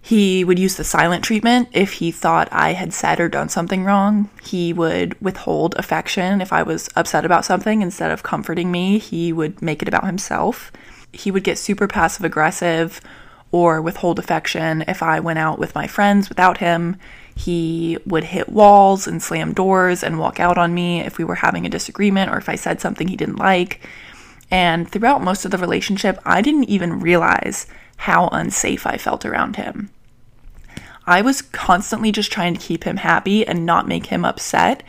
He 0.09 0.43
would 0.43 0.57
use 0.57 0.75
the 0.75 0.83
silent 0.83 1.23
treatment 1.23 1.69
if 1.71 1.93
he 1.93 2.11
thought 2.11 2.49
I 2.51 2.73
had 2.73 2.93
said 2.93 3.19
or 3.19 3.29
done 3.29 3.49
something 3.49 3.83
wrong. 3.83 4.29
He 4.43 4.73
would 4.73 5.19
withhold 5.21 5.75
affection 5.75 6.41
if 6.41 6.51
I 6.51 6.63
was 6.63 6.89
upset 6.95 7.25
about 7.25 7.45
something. 7.45 7.83
Instead 7.83 8.09
of 8.09 8.23
comforting 8.23 8.71
me, 8.71 8.97
he 8.97 9.31
would 9.31 9.61
make 9.61 9.83
it 9.83 9.87
about 9.87 10.05
himself 10.05 10.71
he 11.11 11.31
would 11.31 11.43
get 11.43 11.57
super 11.57 11.87
passive 11.87 12.23
aggressive 12.25 13.01
or 13.51 13.81
withhold 13.81 14.19
affection 14.19 14.83
if 14.87 15.01
I 15.01 15.19
went 15.19 15.39
out 15.39 15.57
with 15.57 15.75
my 15.75 15.87
friends 15.87 16.29
without 16.29 16.59
him. 16.59 16.97
He 17.35 17.97
would 18.05 18.25
hit 18.25 18.49
walls 18.49 19.07
and 19.07 19.23
slam 19.23 19.53
doors 19.53 20.03
and 20.03 20.19
walk 20.19 20.39
out 20.39 20.57
on 20.57 20.73
me 20.73 21.01
if 21.01 21.17
we 21.17 21.23
were 21.23 21.35
having 21.35 21.65
a 21.65 21.69
disagreement 21.69 22.31
or 22.31 22.37
if 22.37 22.49
I 22.49 22.55
said 22.55 22.81
something 22.81 23.07
he 23.07 23.15
didn't 23.15 23.37
like. 23.37 23.81
And 24.51 24.89
throughout 24.89 25.23
most 25.23 25.45
of 25.45 25.51
the 25.51 25.57
relationship, 25.57 26.19
I 26.25 26.41
didn't 26.41 26.65
even 26.65 26.99
realize 26.99 27.65
how 27.97 28.27
unsafe 28.31 28.85
I 28.85 28.97
felt 28.97 29.25
around 29.25 29.55
him. 29.55 29.89
I 31.09 31.23
was 31.23 31.41
constantly 31.41 32.11
just 32.11 32.31
trying 32.31 32.53
to 32.53 32.59
keep 32.59 32.83
him 32.83 32.97
happy 32.97 33.45
and 33.45 33.65
not 33.65 33.87
make 33.87 34.05
him 34.05 34.23
upset, 34.23 34.83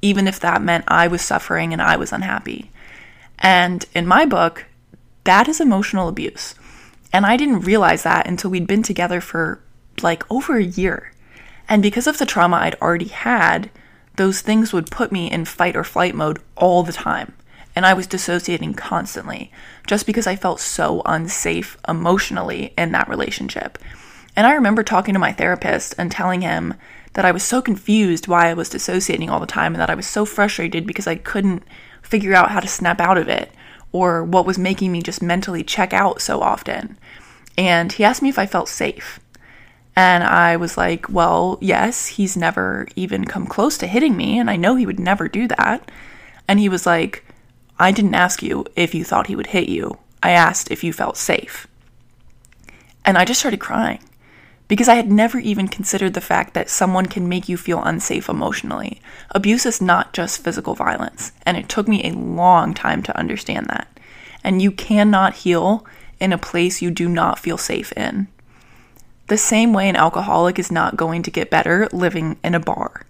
even 0.00 0.26
if 0.26 0.40
that 0.40 0.62
meant 0.62 0.86
I 0.88 1.06
was 1.06 1.20
suffering 1.20 1.74
and 1.74 1.82
I 1.82 1.96
was 1.98 2.12
unhappy. 2.12 2.70
And 3.40 3.84
in 3.94 4.06
my 4.06 4.24
book, 4.24 4.64
that 5.24 5.48
is 5.48 5.60
emotional 5.60 6.08
abuse. 6.08 6.54
And 7.12 7.26
I 7.26 7.36
didn't 7.36 7.60
realize 7.60 8.04
that 8.04 8.26
until 8.26 8.50
we'd 8.50 8.66
been 8.66 8.82
together 8.82 9.20
for 9.20 9.60
like 10.00 10.24
over 10.32 10.56
a 10.56 10.64
year. 10.64 11.12
And 11.68 11.82
because 11.82 12.06
of 12.06 12.16
the 12.16 12.24
trauma 12.24 12.56
I'd 12.56 12.76
already 12.76 13.08
had, 13.08 13.68
those 14.16 14.40
things 14.40 14.72
would 14.72 14.90
put 14.90 15.12
me 15.12 15.30
in 15.30 15.44
fight 15.44 15.76
or 15.76 15.84
flight 15.84 16.14
mode 16.14 16.38
all 16.56 16.84
the 16.84 16.92
time. 16.92 17.34
And 17.74 17.84
I 17.84 17.92
was 17.92 18.06
dissociating 18.06 18.72
constantly 18.72 19.52
just 19.86 20.06
because 20.06 20.26
I 20.26 20.36
felt 20.36 20.58
so 20.58 21.02
unsafe 21.04 21.76
emotionally 21.86 22.72
in 22.78 22.92
that 22.92 23.10
relationship. 23.10 23.76
And 24.36 24.46
I 24.46 24.52
remember 24.52 24.82
talking 24.82 25.14
to 25.14 25.18
my 25.18 25.32
therapist 25.32 25.94
and 25.96 26.12
telling 26.12 26.42
him 26.42 26.74
that 27.14 27.24
I 27.24 27.32
was 27.32 27.42
so 27.42 27.62
confused 27.62 28.28
why 28.28 28.48
I 28.48 28.54
was 28.54 28.68
dissociating 28.68 29.30
all 29.30 29.40
the 29.40 29.46
time 29.46 29.74
and 29.74 29.80
that 29.80 29.88
I 29.88 29.94
was 29.94 30.06
so 30.06 30.26
frustrated 30.26 30.86
because 30.86 31.06
I 31.06 31.14
couldn't 31.16 31.62
figure 32.02 32.34
out 32.34 32.50
how 32.50 32.60
to 32.60 32.68
snap 32.68 33.00
out 33.00 33.16
of 33.16 33.28
it 33.28 33.50
or 33.92 34.22
what 34.22 34.44
was 34.44 34.58
making 34.58 34.92
me 34.92 35.00
just 35.00 35.22
mentally 35.22 35.64
check 35.64 35.94
out 35.94 36.20
so 36.20 36.42
often. 36.42 36.98
And 37.56 37.92
he 37.92 38.04
asked 38.04 38.20
me 38.20 38.28
if 38.28 38.38
I 38.38 38.44
felt 38.44 38.68
safe. 38.68 39.18
And 39.98 40.22
I 40.22 40.58
was 40.58 40.76
like, 40.76 41.08
well, 41.08 41.56
yes, 41.62 42.06
he's 42.06 42.36
never 42.36 42.86
even 42.94 43.24
come 43.24 43.46
close 43.46 43.78
to 43.78 43.86
hitting 43.86 44.14
me, 44.14 44.38
and 44.38 44.50
I 44.50 44.56
know 44.56 44.76
he 44.76 44.84
would 44.84 45.00
never 45.00 45.26
do 45.26 45.48
that. 45.48 45.90
And 46.46 46.60
he 46.60 46.68
was 46.68 46.84
like, 46.84 47.24
I 47.78 47.92
didn't 47.92 48.14
ask 48.14 48.42
you 48.42 48.66
if 48.76 48.94
you 48.94 49.04
thought 49.04 49.28
he 49.28 49.36
would 49.36 49.46
hit 49.48 49.70
you. 49.70 49.98
I 50.22 50.32
asked 50.32 50.70
if 50.70 50.84
you 50.84 50.92
felt 50.92 51.16
safe. 51.16 51.66
And 53.06 53.16
I 53.16 53.24
just 53.24 53.40
started 53.40 53.60
crying 53.60 54.00
because 54.68 54.88
I 54.88 54.94
had 54.96 55.10
never 55.10 55.38
even 55.38 55.68
considered 55.68 56.14
the 56.14 56.20
fact 56.20 56.54
that 56.54 56.70
someone 56.70 57.06
can 57.06 57.28
make 57.28 57.48
you 57.48 57.56
feel 57.56 57.82
unsafe 57.82 58.28
emotionally. 58.28 59.00
Abuse 59.30 59.64
is 59.64 59.80
not 59.80 60.12
just 60.12 60.42
physical 60.42 60.74
violence, 60.74 61.32
and 61.44 61.56
it 61.56 61.68
took 61.68 61.86
me 61.86 62.04
a 62.04 62.12
long 62.12 62.74
time 62.74 63.02
to 63.04 63.16
understand 63.16 63.66
that. 63.66 63.88
And 64.42 64.60
you 64.60 64.72
cannot 64.72 65.34
heal 65.34 65.86
in 66.18 66.32
a 66.32 66.38
place 66.38 66.82
you 66.82 66.90
do 66.90 67.08
not 67.08 67.38
feel 67.38 67.58
safe 67.58 67.92
in. 67.92 68.28
The 69.28 69.38
same 69.38 69.72
way 69.72 69.88
an 69.88 69.96
alcoholic 69.96 70.58
is 70.58 70.70
not 70.70 70.96
going 70.96 71.22
to 71.24 71.30
get 71.30 71.50
better 71.50 71.88
living 71.92 72.38
in 72.44 72.54
a 72.54 72.60
bar. 72.60 73.02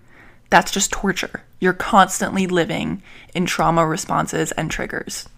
That's 0.51 0.71
just 0.71 0.93
torture. 0.93 1.43
You're 1.61 1.73
constantly 1.73 2.47
living 2.47 3.03
in 3.35 3.47
trauma 3.47 3.87
responses 3.87 4.53
and 4.53 4.71
triggers. 4.71 5.29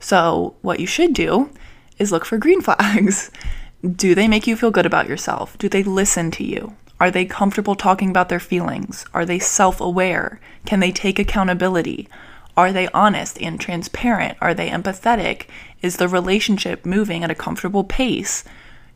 So, 0.00 0.56
what 0.62 0.80
you 0.80 0.86
should 0.86 1.14
do 1.14 1.50
is 1.98 2.10
look 2.10 2.24
for 2.24 2.38
green 2.38 2.60
flags. 2.60 3.30
Do 3.82 4.14
they 4.14 4.28
make 4.28 4.46
you 4.46 4.54
feel 4.56 4.70
good 4.70 4.86
about 4.86 5.08
yourself? 5.08 5.58
Do 5.58 5.68
they 5.68 5.82
listen 5.82 6.30
to 6.32 6.44
you? 6.44 6.76
Are 7.00 7.10
they 7.10 7.24
comfortable 7.24 7.74
talking 7.74 8.10
about 8.10 8.28
their 8.28 8.38
feelings? 8.38 9.04
Are 9.12 9.26
they 9.26 9.40
self 9.40 9.80
aware? 9.80 10.40
Can 10.64 10.78
they 10.78 10.92
take 10.92 11.18
accountability? 11.18 12.08
Are 12.56 12.72
they 12.72 12.86
honest 12.88 13.42
and 13.42 13.60
transparent? 13.60 14.38
Are 14.40 14.54
they 14.54 14.68
empathetic? 14.70 15.46
Is 15.80 15.96
the 15.96 16.06
relationship 16.06 16.86
moving 16.86 17.24
at 17.24 17.30
a 17.32 17.34
comfortable 17.34 17.82
pace? 17.82 18.44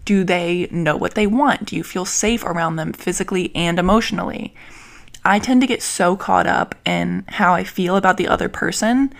Do 0.05 0.23
they 0.23 0.69
know 0.71 0.97
what 0.97 1.15
they 1.17 1.27
want? 1.27 1.65
Do 1.65 1.75
you 1.75 1.83
feel 1.83 2.05
safe 2.05 2.45
around 2.45 2.77
them 2.77 2.93
physically 2.93 3.51
and 3.57 3.81
emotionally? 3.81 4.55
I 5.25 5.41
tend 5.41 5.63
to 5.63 5.67
get 5.67 5.83
so 5.83 6.15
caught 6.15 6.47
up 6.47 6.77
in 6.85 7.25
how 7.27 7.55
I 7.55 7.65
feel 7.65 7.97
about 7.97 8.19
the 8.19 8.29
other 8.29 8.49
person 8.49 9.13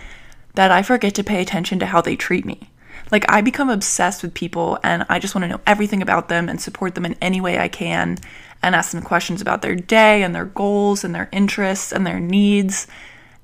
that 0.55 0.71
I 0.71 0.83
forget 0.83 1.17
to 1.17 1.25
pay 1.25 1.43
attention 1.43 1.81
to 1.81 1.87
how 1.87 2.01
they 2.01 2.15
treat 2.15 2.45
me. 2.45 2.71
Like, 3.11 3.25
I 3.29 3.41
become 3.41 3.71
obsessed 3.71 4.23
with 4.23 4.35
people 4.35 4.79
and 4.83 5.07
I 5.09 5.19
just 5.19 5.35
want 5.35 5.45
to 5.45 5.49
know 5.49 5.61
everything 5.67 6.03
about 6.03 6.29
them 6.29 6.49
and 6.49 6.61
support 6.61 6.95
them 6.95 7.07
in 7.07 7.17
any 7.21 7.41
way 7.41 7.59
I 7.59 7.69
can 7.69 8.19
and 8.63 8.75
ask 8.75 8.91
them 8.91 9.03
questions 9.03 9.41
about 9.41 9.63
their 9.63 9.77
day 9.77 10.23
and 10.23 10.35
their 10.35 10.45
goals 10.45 11.05
and 11.05 11.15
their 11.15 11.29
interests 11.33 11.93
and 11.93 12.07
their 12.07 12.21
needs. 12.21 12.87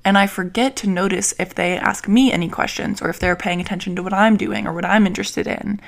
And 0.05 0.17
I 0.17 0.27
forget 0.27 0.75
to 0.77 0.89
notice 0.89 1.33
if 1.39 1.55
they 1.55 1.77
ask 1.77 2.07
me 2.07 2.31
any 2.31 2.49
questions 2.49 3.01
or 3.01 3.09
if 3.09 3.19
they're 3.19 3.35
paying 3.35 3.61
attention 3.61 3.95
to 3.95 4.03
what 4.03 4.13
I'm 4.13 4.35
doing 4.35 4.67
or 4.67 4.73
what 4.73 4.85
I'm 4.85 5.07
interested 5.07 5.47
in. 5.47 5.79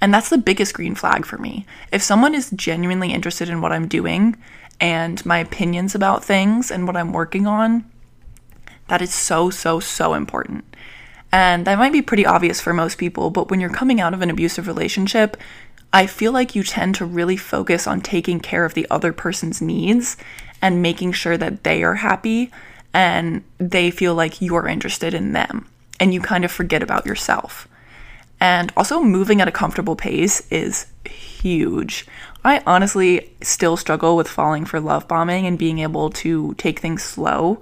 And 0.00 0.12
that's 0.12 0.30
the 0.30 0.38
biggest 0.38 0.74
green 0.74 0.94
flag 0.94 1.26
for 1.26 1.38
me. 1.38 1.66
If 1.92 2.02
someone 2.02 2.34
is 2.34 2.50
genuinely 2.50 3.12
interested 3.12 3.48
in 3.48 3.60
what 3.60 3.72
I'm 3.72 3.88
doing 3.88 4.36
and 4.80 5.24
my 5.26 5.38
opinions 5.38 5.94
about 5.94 6.24
things 6.24 6.70
and 6.70 6.86
what 6.86 6.96
I'm 6.96 7.12
working 7.12 7.46
on, 7.46 7.84
that 8.88 9.02
is 9.02 9.14
so, 9.14 9.50
so, 9.50 9.80
so 9.80 10.14
important. 10.14 10.64
And 11.32 11.66
that 11.66 11.78
might 11.78 11.92
be 11.92 12.02
pretty 12.02 12.26
obvious 12.26 12.60
for 12.60 12.74
most 12.74 12.98
people, 12.98 13.30
but 13.30 13.50
when 13.50 13.58
you're 13.58 13.70
coming 13.70 14.00
out 14.00 14.12
of 14.12 14.20
an 14.20 14.28
abusive 14.28 14.66
relationship, 14.66 15.38
I 15.92 16.06
feel 16.06 16.32
like 16.32 16.54
you 16.54 16.62
tend 16.62 16.94
to 16.96 17.06
really 17.06 17.36
focus 17.36 17.86
on 17.86 18.00
taking 18.02 18.38
care 18.38 18.64
of 18.64 18.74
the 18.74 18.86
other 18.90 19.12
person's 19.12 19.62
needs 19.62 20.16
and 20.60 20.82
making 20.82 21.12
sure 21.12 21.38
that 21.38 21.64
they 21.64 21.82
are 21.82 21.96
happy 21.96 22.50
and 22.94 23.42
they 23.58 23.90
feel 23.90 24.14
like 24.14 24.42
you're 24.42 24.68
interested 24.68 25.14
in 25.14 25.32
them. 25.32 25.66
And 25.98 26.12
you 26.12 26.20
kind 26.20 26.44
of 26.44 26.52
forget 26.52 26.82
about 26.82 27.06
yourself. 27.06 27.68
And 28.40 28.72
also, 28.76 29.02
moving 29.02 29.40
at 29.40 29.46
a 29.46 29.52
comfortable 29.52 29.94
pace 29.94 30.42
is 30.50 30.86
huge. 31.04 32.06
I 32.44 32.60
honestly 32.66 33.30
still 33.40 33.76
struggle 33.76 34.16
with 34.16 34.28
falling 34.28 34.64
for 34.64 34.80
love 34.80 35.06
bombing 35.06 35.46
and 35.46 35.56
being 35.56 35.78
able 35.78 36.10
to 36.10 36.54
take 36.54 36.80
things 36.80 37.04
slow 37.04 37.60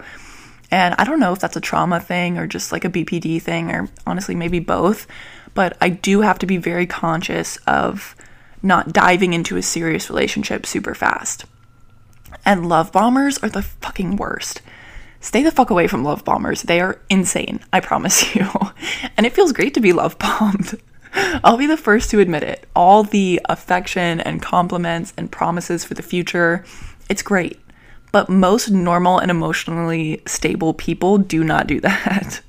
and 0.70 0.94
I 0.98 1.04
don't 1.04 1.20
know 1.20 1.32
if 1.32 1.40
that's 1.40 1.56
a 1.56 1.60
trauma 1.60 2.00
thing 2.00 2.38
or 2.38 2.46
just 2.46 2.72
like 2.72 2.84
a 2.84 2.90
BPD 2.90 3.42
thing 3.42 3.70
or 3.70 3.88
honestly 4.06 4.34
maybe 4.34 4.60
both, 4.60 5.06
but 5.54 5.76
I 5.80 5.88
do 5.88 6.20
have 6.20 6.38
to 6.40 6.46
be 6.46 6.56
very 6.56 6.86
conscious 6.86 7.56
of 7.66 8.14
not 8.62 8.92
diving 8.92 9.32
into 9.32 9.56
a 9.56 9.62
serious 9.62 10.08
relationship 10.08 10.66
super 10.66 10.94
fast. 10.94 11.44
And 12.44 12.68
love 12.68 12.92
bombers 12.92 13.38
are 13.38 13.48
the 13.48 13.62
fucking 13.62 14.16
worst. 14.16 14.62
Stay 15.20 15.42
the 15.42 15.50
fuck 15.50 15.70
away 15.70 15.86
from 15.86 16.04
love 16.04 16.24
bombers. 16.24 16.62
They 16.62 16.80
are 16.80 17.00
insane, 17.10 17.60
I 17.72 17.80
promise 17.80 18.34
you. 18.34 18.46
and 19.16 19.26
it 19.26 19.34
feels 19.34 19.52
great 19.52 19.74
to 19.74 19.80
be 19.80 19.92
love 19.92 20.18
bombed. 20.18 20.80
I'll 21.44 21.56
be 21.56 21.66
the 21.66 21.76
first 21.76 22.10
to 22.10 22.20
admit 22.20 22.42
it. 22.42 22.66
All 22.74 23.02
the 23.02 23.40
affection 23.46 24.20
and 24.20 24.40
compliments 24.40 25.12
and 25.16 25.30
promises 25.30 25.84
for 25.84 25.94
the 25.94 26.02
future, 26.02 26.64
it's 27.08 27.22
great. 27.22 27.58
But 28.12 28.28
most 28.28 28.70
normal 28.70 29.18
and 29.18 29.30
emotionally 29.30 30.22
stable 30.26 30.74
people 30.74 31.18
do 31.18 31.44
not 31.44 31.66
do 31.66 31.80
that. 31.82 32.40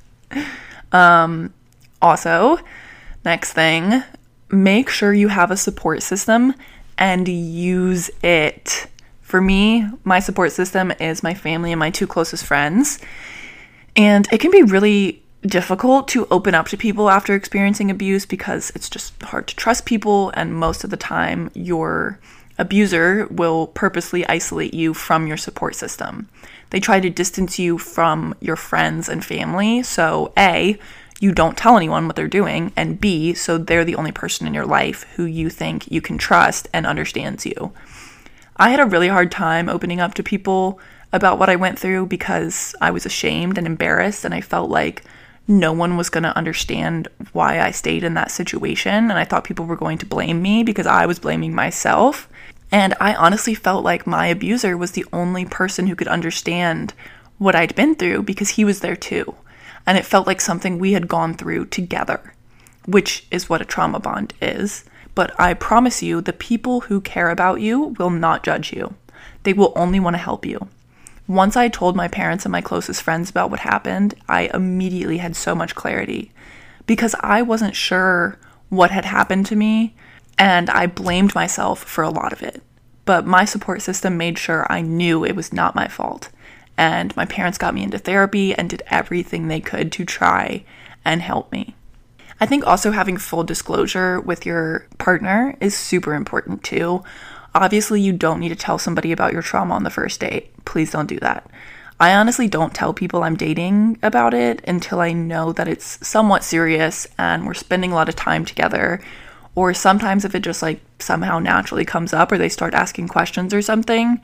um, 0.92 1.54
also, 2.02 2.58
next 3.24 3.54
thing, 3.54 4.04
make 4.50 4.90
sure 4.90 5.14
you 5.14 5.28
have 5.28 5.52
a 5.52 5.58
support 5.58 6.04
system 6.04 6.54
and 6.98 7.28
use 7.28 8.10
it. 8.24 8.88
For 9.22 9.42
me, 9.42 9.88
my 10.04 10.20
support 10.20 10.52
system 10.52 10.92
is 11.00 11.24
my 11.24 11.34
family 11.34 11.72
and 11.72 11.80
my 11.80 11.90
two 11.90 12.08
closest 12.08 12.46
friends. 12.46 13.00
And 13.96 14.28
it 14.32 14.40
can 14.40 14.52
be 14.52 14.64
really 14.64 15.22
difficult 15.42 16.08
to 16.10 16.28
open 16.30 16.54
up 16.54 16.68
to 16.68 16.78
people 16.78 17.10
after 17.10 17.34
experiencing 17.34 17.90
abuse 17.90 18.26
because 18.26 18.72
it's 18.76 18.90
just 18.90 19.20
hard 19.24 19.48
to 19.48 19.56
trust 19.56 19.86
people, 19.86 20.32
and 20.36 20.54
most 20.54 20.84
of 20.84 20.90
the 20.90 20.98
time, 20.98 21.50
you're 21.54 22.20
abuser 22.58 23.28
will 23.28 23.68
purposely 23.68 24.28
isolate 24.28 24.74
you 24.74 24.94
from 24.94 25.28
your 25.28 25.38
support 25.38 25.76
system. 25.76 26.30
They 26.70 26.80
try 26.80 27.00
to 27.00 27.10
distance 27.10 27.60
you 27.60 27.78
from 27.78 28.36
your 28.40 28.56
friends 28.56 29.10
and 29.10 29.24
family. 29.24 29.84
So, 29.84 30.32
A, 30.38 30.78
you 31.20 31.32
don't 31.32 31.58
tell 31.58 31.78
anyone 31.78 32.08
what 32.08 32.16
they're 32.16 32.28
doing, 32.28 32.72
and 32.76 33.00
B, 33.00 33.34
so 33.34 33.58
they're 33.58 33.86
the 33.86 33.96
only 33.96 34.12
person 34.12 34.48
in 34.48 34.54
your 34.54 34.66
life 34.66 35.04
who 35.16 35.26
you 35.26 35.50
think 35.50 35.92
you 35.92 36.02
can 36.02 36.18
trust 36.18 36.68
and 36.74 36.86
understands 36.86 37.46
you. 37.46 37.74
I 38.58 38.70
had 38.70 38.80
a 38.80 38.86
really 38.86 39.08
hard 39.08 39.32
time 39.32 39.70
opening 39.70 40.00
up 40.00 40.14
to 40.16 40.24
people 40.24 40.80
about 41.14 41.38
what 41.38 41.50
I 41.50 41.56
went 41.56 41.78
through 41.78 42.08
because 42.08 42.74
I 42.82 42.92
was 42.92 43.06
ashamed 43.06 43.58
and 43.58 43.68
embarrassed, 43.68 44.26
and 44.26 44.34
I 44.34 44.42
felt 44.42 44.70
like 44.70 45.04
no 45.48 45.74
one 45.74 45.98
was 45.98 46.10
going 46.10 46.24
to 46.24 46.36
understand 46.38 47.08
why 47.34 47.60
I 47.60 47.72
stayed 47.72 48.04
in 48.04 48.14
that 48.14 48.32
situation. 48.32 48.94
And 48.94 49.14
I 49.14 49.26
thought 49.26 49.44
people 49.44 49.66
were 49.66 49.76
going 49.76 49.98
to 50.00 50.06
blame 50.06 50.42
me 50.42 50.64
because 50.64 50.88
I 50.88 51.06
was 51.06 51.20
blaming 51.20 51.54
myself. 51.54 52.30
And 52.72 52.96
I 53.02 53.14
honestly 53.16 53.54
felt 53.54 53.84
like 53.84 54.08
my 54.08 54.28
abuser 54.28 54.78
was 54.78 54.92
the 54.92 55.06
only 55.12 55.46
person 55.46 55.88
who 55.88 55.96
could 55.96 56.08
understand 56.08 56.94
what 57.38 57.56
I'd 57.56 57.76
been 57.76 57.96
through 57.96 58.24
because 58.24 58.52
he 58.52 58.64
was 58.64 58.80
there 58.80 58.96
too. 58.96 59.36
And 59.86 59.98
it 59.98 60.06
felt 60.06 60.28
like 60.28 60.40
something 60.40 60.80
we 60.80 60.94
had 60.94 61.08
gone 61.08 61.34
through 61.34 61.66
together, 61.66 62.34
which 62.86 63.26
is 63.32 63.50
what 63.50 63.62
a 63.62 63.66
trauma 63.66 64.00
bond 64.00 64.34
is. 64.42 64.86
But 65.16 65.38
I 65.40 65.54
promise 65.54 66.02
you, 66.02 66.22
the 66.22 66.34
people 66.34 66.82
who 66.82 67.02
care 67.02 67.30
about 67.30 67.60
you 67.60 67.96
will 68.00 68.10
not 68.10 68.44
judge 68.44 68.72
you. 68.72 68.96
They 69.44 69.54
will 69.54 69.74
only 69.76 70.00
want 70.00 70.14
to 70.14 70.22
help 70.22 70.46
you. 70.46 70.70
Once 71.28 71.58
I 71.58 71.68
told 71.68 71.96
my 71.96 72.08
parents 72.08 72.46
and 72.46 72.52
my 72.52 72.62
closest 72.62 73.02
friends 73.02 73.30
about 73.30 73.50
what 73.50 73.62
happened, 73.62 74.16
I 74.30 74.50
immediately 74.54 75.18
had 75.18 75.36
so 75.36 75.56
much 75.56 75.76
clarity 75.76 76.32
because 76.86 77.16
I 77.22 77.42
wasn't 77.42 77.76
sure 77.76 78.38
what 78.70 78.92
had 78.92 79.06
happened 79.06 79.46
to 79.48 79.56
me 79.56 79.96
and 80.38 80.70
I 80.70 80.88
blamed 80.88 81.36
myself 81.36 81.84
for 81.84 82.04
a 82.04 82.10
lot 82.10 82.34
of 82.34 82.42
it. 82.42 82.62
But 83.06 83.26
my 83.26 83.46
support 83.46 83.82
system 83.82 84.18
made 84.18 84.38
sure 84.38 84.66
I 84.70 84.82
knew 84.82 85.24
it 85.24 85.36
was 85.36 85.52
not 85.52 85.76
my 85.76 85.88
fault. 85.88 86.30
And 86.78 87.16
my 87.16 87.26
parents 87.26 87.58
got 87.58 87.74
me 87.74 87.84
into 87.84 87.98
therapy 87.98 88.54
and 88.56 88.70
did 88.70 88.84
everything 88.88 89.48
they 89.48 89.60
could 89.60 89.92
to 89.94 90.06
try 90.06 90.64
and 91.04 91.22
help 91.22 91.52
me. 91.52 91.76
I 92.40 92.46
think 92.46 92.66
also 92.66 92.92
having 92.92 93.18
full 93.18 93.44
disclosure 93.44 94.20
with 94.20 94.46
your 94.46 94.88
partner 94.98 95.56
is 95.60 95.78
super 95.78 96.16
important 96.16 96.64
too. 96.64 97.04
Obviously, 97.54 98.02
you 98.02 98.14
don't 98.14 98.40
need 98.40 98.50
to 98.50 98.56
tell 98.56 98.78
somebody 98.78 99.12
about 99.12 99.34
your 99.34 99.42
trauma 99.42 99.76
on 99.76 99.84
the 99.84 99.90
first 99.90 100.20
date. 100.20 100.52
Please 100.66 100.92
don't 100.92 101.08
do 101.08 101.20
that. 101.20 101.50
I 102.00 102.16
honestly 102.16 102.48
don't 102.48 102.74
tell 102.74 102.96
people 102.96 103.24
I'm 103.24 103.36
dating 103.36 104.00
about 104.02 104.34
it 104.34 104.64
until 104.68 105.02
I 105.02 105.12
know 105.12 105.54
that 105.54 105.68
it's 105.68 106.08
somewhat 106.08 106.44
serious 106.44 107.06
and 107.20 107.46
we're 107.46 107.54
spending 107.54 107.92
a 107.92 107.96
lot 107.96 108.10
of 108.10 108.16
time 108.16 108.44
together. 108.44 109.02
Or 109.56 109.74
sometimes 109.74 110.26
if 110.26 110.36
it 110.36 110.42
just 110.42 110.62
like 110.62 110.82
somehow 111.00 111.40
naturally 111.40 111.86
comes 111.86 112.14
up 112.14 112.32
or 112.32 112.38
they 112.38 112.50
start 112.50 112.74
asking 112.74 113.10
questions 113.10 113.54
or 113.54 113.62
something. 113.62 114.22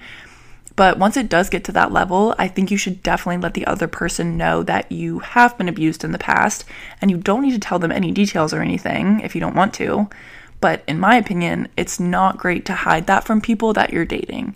But 0.76 1.00
once 1.00 1.18
it 1.18 1.28
does 1.28 1.50
get 1.50 1.64
to 1.66 1.72
that 1.74 1.92
level, 1.92 2.36
I 2.38 2.48
think 2.48 2.70
you 2.70 2.78
should 2.78 3.02
definitely 3.02 3.42
let 3.42 3.56
the 3.56 3.66
other 3.66 3.88
person 3.88 4.38
know 4.38 4.62
that 4.64 4.92
you 4.92 5.20
have 5.20 5.58
been 5.58 5.68
abused 5.68 6.04
in 6.04 6.12
the 6.12 6.20
past 6.20 6.66
and 7.02 7.10
you 7.10 7.18
don't 7.18 7.42
need 7.42 7.54
to 7.54 7.60
tell 7.60 7.80
them 7.80 7.92
any 7.92 8.12
details 8.12 8.54
or 8.54 8.62
anything 8.62 9.20
if 9.22 9.34
you 9.34 9.42
don't 9.42 9.56
want 9.56 9.74
to. 9.76 10.08
But 10.62 10.84
in 10.88 11.00
my 11.00 11.16
opinion, 11.16 11.68
it's 11.78 12.00
not 12.00 12.38
great 12.38 12.66
to 12.66 12.74
hide 12.74 13.08
that 13.08 13.24
from 13.24 13.42
people 13.42 13.74
that 13.74 13.92
you're 13.92 14.06
dating. 14.06 14.56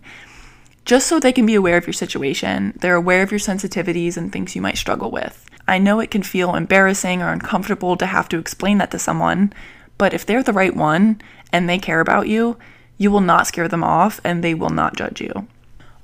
Just 0.86 1.08
so 1.08 1.20
they 1.20 1.34
can 1.34 1.46
be 1.46 1.56
aware 1.56 1.78
of 1.78 1.86
your 1.86 1.94
situation, 1.94 2.74
they're 2.80 2.96
aware 2.96 3.22
of 3.22 3.32
your 3.32 3.40
sensitivities 3.40 4.18
and 4.18 4.32
things 4.32 4.56
you 4.56 4.62
might 4.62 4.78
struggle 4.78 5.12
with. 5.12 5.48
I 5.68 5.78
know 5.78 6.00
it 6.00 6.12
can 6.12 6.24
feel 6.24 6.56
embarrassing 6.56 7.22
or 7.22 7.30
uncomfortable 7.30 7.96
to 7.98 8.06
have 8.06 8.28
to 8.30 8.40
explain 8.40 8.80
that 8.80 8.92
to 8.92 9.00
someone, 9.00 9.54
but 10.02 10.16
if 10.16 10.26
they're 10.26 10.42
the 10.42 10.52
right 10.52 10.76
one 10.76 11.22
and 11.52 11.70
they 11.70 11.78
care 11.78 12.00
about 12.00 12.28
you, 12.28 12.58
you 12.98 13.12
will 13.12 13.22
not 13.22 13.46
scare 13.46 13.68
them 13.68 13.84
off 13.84 14.20
and 14.24 14.44
they 14.44 14.56
will 14.56 14.72
not 14.72 14.96
judge 14.96 15.22
you. 15.22 15.48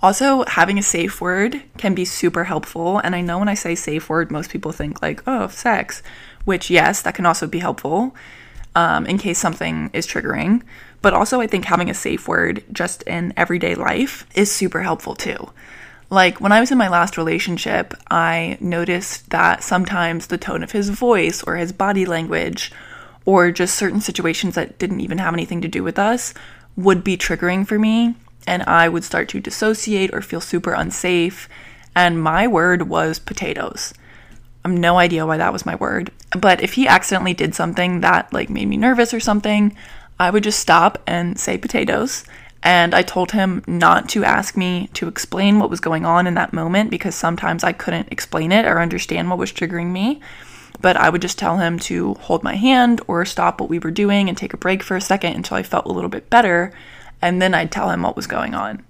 Also, 0.04 0.46
having 0.46 0.78
a 0.78 0.84
safe 0.84 1.20
word 1.20 1.64
can 1.80 1.96
be 1.96 2.06
super 2.06 2.44
helpful. 2.44 3.00
And 3.00 3.16
I 3.16 3.22
know 3.22 3.40
when 3.40 3.50
I 3.50 3.56
say 3.56 3.74
safe 3.74 4.08
word, 4.08 4.30
most 4.30 4.52
people 4.52 4.72
think 4.72 5.02
like, 5.02 5.24
oh, 5.26 5.48
sex, 5.48 6.04
which, 6.46 6.70
yes, 6.70 7.02
that 7.02 7.16
can 7.16 7.26
also 7.26 7.48
be 7.48 7.58
helpful 7.58 8.16
um, 8.76 9.08
in 9.08 9.18
case 9.18 9.40
something 9.40 9.90
is 9.94 10.06
triggering. 10.06 10.62
But 11.02 11.16
also, 11.16 11.42
I 11.42 11.48
think 11.48 11.66
having 11.66 11.90
a 11.90 11.96
safe 11.96 12.28
word 12.28 12.64
just 12.72 13.02
in 13.02 13.34
everyday 13.36 13.74
life 13.74 14.28
is 14.36 14.52
super 14.52 14.84
helpful 14.84 15.16
too. 15.16 15.52
Like 16.12 16.40
when 16.40 16.52
I 16.52 16.60
was 16.60 16.72
in 16.72 16.78
my 16.78 16.88
last 16.88 17.18
relationship, 17.18 17.96
I 18.12 18.60
noticed 18.62 19.32
that 19.32 19.64
sometimes 19.64 20.28
the 20.28 20.38
tone 20.38 20.62
of 20.62 20.72
his 20.72 20.90
voice 20.90 21.42
or 21.42 21.56
his 21.56 21.72
body 21.72 22.06
language 22.06 22.72
or 23.28 23.52
just 23.52 23.76
certain 23.76 24.00
situations 24.00 24.56
that 24.56 24.80
didn't 24.80 25.02
even 25.02 25.18
have 25.18 25.34
anything 25.34 25.60
to 25.62 25.68
do 25.68 25.84
with 25.84 26.00
us 26.00 26.34
would 26.78 27.04
be 27.04 27.18
triggering 27.18 27.68
for 27.68 27.78
me 27.78 28.16
and 28.48 28.64
I 28.64 28.88
would 28.88 29.04
start 29.04 29.28
to 29.30 29.42
dissociate 29.42 30.14
or 30.14 30.22
feel 30.22 30.40
super 30.40 30.72
unsafe. 30.72 31.50
And 31.94 32.24
my 32.24 32.48
word 32.48 32.84
was 32.84 33.20
potatoes. 33.20 33.94
I 34.64 34.70
have 34.70 34.80
no 34.80 34.98
idea 34.98 35.26
why 35.26 35.38
that 35.38 35.52
was 35.52 35.66
my 35.66 35.76
word. 35.76 36.12
But 36.32 36.64
if 36.64 36.74
he 36.74 36.88
accidentally 36.88 37.34
did 37.34 37.54
something 37.54 38.00
that 38.00 38.32
like 38.32 38.50
made 38.50 38.70
me 38.70 38.78
nervous 38.78 39.14
or 39.14 39.20
something, 39.20 39.76
I 40.18 40.30
would 40.30 40.44
just 40.44 40.60
stop 40.60 41.04
and 41.06 41.38
say 41.38 41.58
potatoes. 41.58 42.24
And 42.64 42.96
I 42.96 43.02
told 43.02 43.32
him 43.32 43.64
not 43.68 44.08
to 44.10 44.24
ask 44.24 44.56
me 44.56 44.90
to 44.94 45.08
explain 45.08 45.60
what 45.60 45.70
was 45.70 45.80
going 45.80 46.06
on 46.06 46.26
in 46.26 46.34
that 46.36 46.54
moment 46.54 46.90
because 46.90 47.16
sometimes 47.16 47.64
I 47.64 47.74
couldn't 47.74 48.08
explain 48.12 48.52
it 48.52 48.66
or 48.66 48.80
understand 48.80 49.30
what 49.30 49.38
was 49.38 49.52
triggering 49.52 49.92
me. 49.92 50.22
But 50.80 50.96
I 50.96 51.10
would 51.10 51.22
just 51.22 51.40
tell 51.40 51.58
him 51.58 51.80
to 51.80 52.14
hold 52.16 52.44
my 52.44 52.56
hand 52.56 53.02
or 53.08 53.26
stop 53.26 53.60
what 53.60 53.70
we 53.70 53.80
were 53.80 53.92
doing 53.92 54.30
and 54.30 54.38
take 54.38 54.54
a 54.54 54.58
break 54.58 54.84
for 54.84 54.96
a 54.96 55.02
second 55.02 55.34
until 55.34 55.58
I 55.58 55.64
felt 55.64 55.86
a 55.86 55.92
little 55.92 56.10
bit 56.10 56.30
better 56.30 56.72
and 57.22 57.42
then 57.42 57.54
I'd 57.54 57.72
tell 57.72 57.90
him 57.90 58.04
what 58.04 58.16
was 58.16 58.28
going 58.28 58.54
on. 58.54 58.84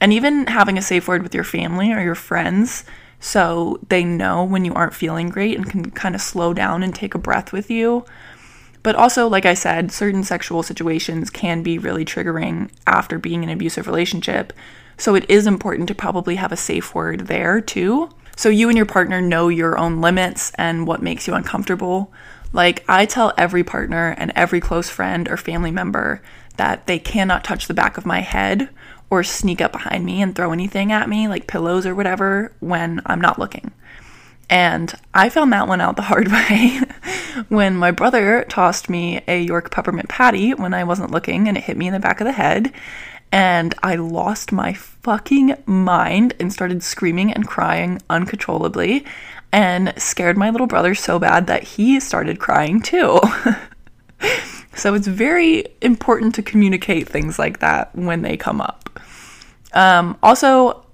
And 0.00 0.12
even 0.12 0.46
having 0.46 0.78
a 0.78 0.82
safe 0.82 1.08
word 1.08 1.22
with 1.22 1.34
your 1.34 1.44
family 1.44 1.92
or 1.92 2.00
your 2.00 2.14
friends 2.14 2.84
so 3.18 3.80
they 3.88 4.04
know 4.04 4.44
when 4.44 4.64
you 4.64 4.74
aren't 4.74 4.94
feeling 4.94 5.30
great 5.30 5.56
and 5.56 5.68
can 5.68 5.90
kind 5.90 6.14
of 6.14 6.20
slow 6.20 6.52
down 6.52 6.82
and 6.82 6.94
take 6.94 7.14
a 7.14 7.18
breath 7.18 7.52
with 7.52 7.70
you. 7.70 8.04
But 8.82 8.94
also, 8.94 9.26
like 9.26 9.46
I 9.46 9.54
said, 9.54 9.90
certain 9.90 10.22
sexual 10.22 10.62
situations 10.62 11.30
can 11.30 11.62
be 11.62 11.78
really 11.78 12.04
triggering 12.04 12.70
after 12.86 13.18
being 13.18 13.42
in 13.42 13.48
an 13.48 13.54
abusive 13.54 13.86
relationship. 13.86 14.52
So 14.96 15.14
it 15.14 15.28
is 15.28 15.46
important 15.46 15.88
to 15.88 15.94
probably 15.94 16.36
have 16.36 16.52
a 16.52 16.56
safe 16.56 16.94
word 16.94 17.26
there 17.26 17.60
too. 17.60 18.10
So 18.36 18.50
you 18.50 18.68
and 18.68 18.76
your 18.76 18.86
partner 18.86 19.20
know 19.20 19.48
your 19.48 19.78
own 19.78 20.00
limits 20.00 20.52
and 20.56 20.86
what 20.86 21.02
makes 21.02 21.26
you 21.26 21.34
uncomfortable. 21.34 22.12
Like, 22.52 22.84
I 22.88 23.06
tell 23.06 23.32
every 23.36 23.64
partner 23.64 24.14
and 24.18 24.30
every 24.36 24.60
close 24.60 24.88
friend 24.88 25.28
or 25.28 25.36
family 25.36 25.70
member 25.70 26.22
that 26.56 26.86
they 26.86 26.98
cannot 26.98 27.44
touch 27.44 27.66
the 27.66 27.74
back 27.74 27.98
of 27.98 28.06
my 28.06 28.20
head 28.20 28.68
or 29.08 29.24
sneak 29.24 29.60
up 29.60 29.72
behind 29.72 30.04
me 30.04 30.20
and 30.20 30.34
throw 30.34 30.52
anything 30.52 30.92
at 30.92 31.08
me, 31.08 31.28
like 31.28 31.46
pillows 31.46 31.86
or 31.86 31.94
whatever, 31.94 32.52
when 32.60 33.00
I'm 33.06 33.20
not 33.20 33.38
looking. 33.38 33.72
And 34.48 34.94
I 35.12 35.28
found 35.28 35.52
that 35.52 35.68
one 35.68 35.80
out 35.80 35.96
the 35.96 36.02
hard 36.02 36.28
way 36.32 36.80
when 37.48 37.74
my 37.76 37.90
brother 37.90 38.44
tossed 38.48 38.88
me 38.88 39.22
a 39.26 39.40
York 39.40 39.70
peppermint 39.70 40.08
patty 40.08 40.54
when 40.54 40.74
I 40.74 40.84
wasn't 40.84 41.10
looking 41.10 41.48
and 41.48 41.56
it 41.56 41.64
hit 41.64 41.76
me 41.76 41.86
in 41.86 41.92
the 41.92 42.00
back 42.00 42.20
of 42.20 42.26
the 42.26 42.32
head. 42.32 42.72
And 43.32 43.74
I 43.82 43.96
lost 43.96 44.52
my 44.52 44.72
fucking 44.72 45.56
mind 45.66 46.34
and 46.40 46.52
started 46.52 46.82
screaming 46.82 47.32
and 47.32 47.46
crying 47.46 48.00
uncontrollably 48.08 49.04
and 49.52 49.92
scared 49.96 50.38
my 50.38 50.50
little 50.50 50.66
brother 50.66 50.94
so 50.94 51.18
bad 51.18 51.46
that 51.48 51.62
he 51.62 52.00
started 52.00 52.38
crying 52.38 52.80
too. 52.80 53.20
So 54.76 54.92
it's 54.92 55.06
very 55.06 55.64
important 55.80 56.34
to 56.34 56.42
communicate 56.42 57.08
things 57.08 57.38
like 57.38 57.60
that 57.60 57.94
when 57.96 58.20
they 58.20 58.36
come 58.36 58.60
up. 58.60 59.00
Um, 59.72 60.18
also, 60.22 60.84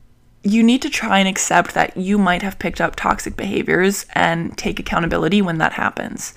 you 0.44 0.62
need 0.62 0.82
to 0.82 0.90
try 0.90 1.18
and 1.18 1.28
accept 1.28 1.74
that 1.74 1.96
you 1.96 2.16
might 2.16 2.42
have 2.42 2.60
picked 2.60 2.80
up 2.80 2.94
toxic 2.94 3.36
behaviors 3.36 4.06
and 4.14 4.56
take 4.56 4.78
accountability 4.78 5.42
when 5.42 5.58
that 5.58 5.72
happens. 5.72 6.32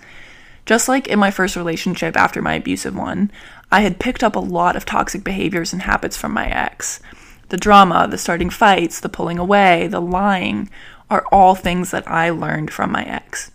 Just 0.65 0.89
like 0.89 1.07
in 1.07 1.19
my 1.19 1.29
first 1.29 1.55
relationship 1.55 2.17
after 2.17 2.41
my 2.41 2.55
abusive 2.55 2.95
one, 2.95 3.31
I 3.71 3.81
had 3.81 3.99
picked 3.99 4.23
up 4.23 4.35
a 4.35 4.39
lot 4.39 4.75
of 4.75 4.85
toxic 4.85 5.23
behaviors 5.23 5.73
and 5.73 5.81
habits 5.81 6.17
from 6.17 6.33
my 6.33 6.47
ex. 6.47 6.99
The 7.49 7.57
drama, 7.57 8.07
the 8.09 8.17
starting 8.17 8.49
fights, 8.49 8.99
the 8.99 9.09
pulling 9.09 9.37
away, 9.37 9.87
the 9.87 10.01
lying 10.01 10.69
are 11.09 11.25
all 11.31 11.55
things 11.55 11.91
that 11.91 12.07
I 12.07 12.29
learned 12.29 12.71
from 12.71 12.91
my 12.91 13.03
ex. 13.03 13.51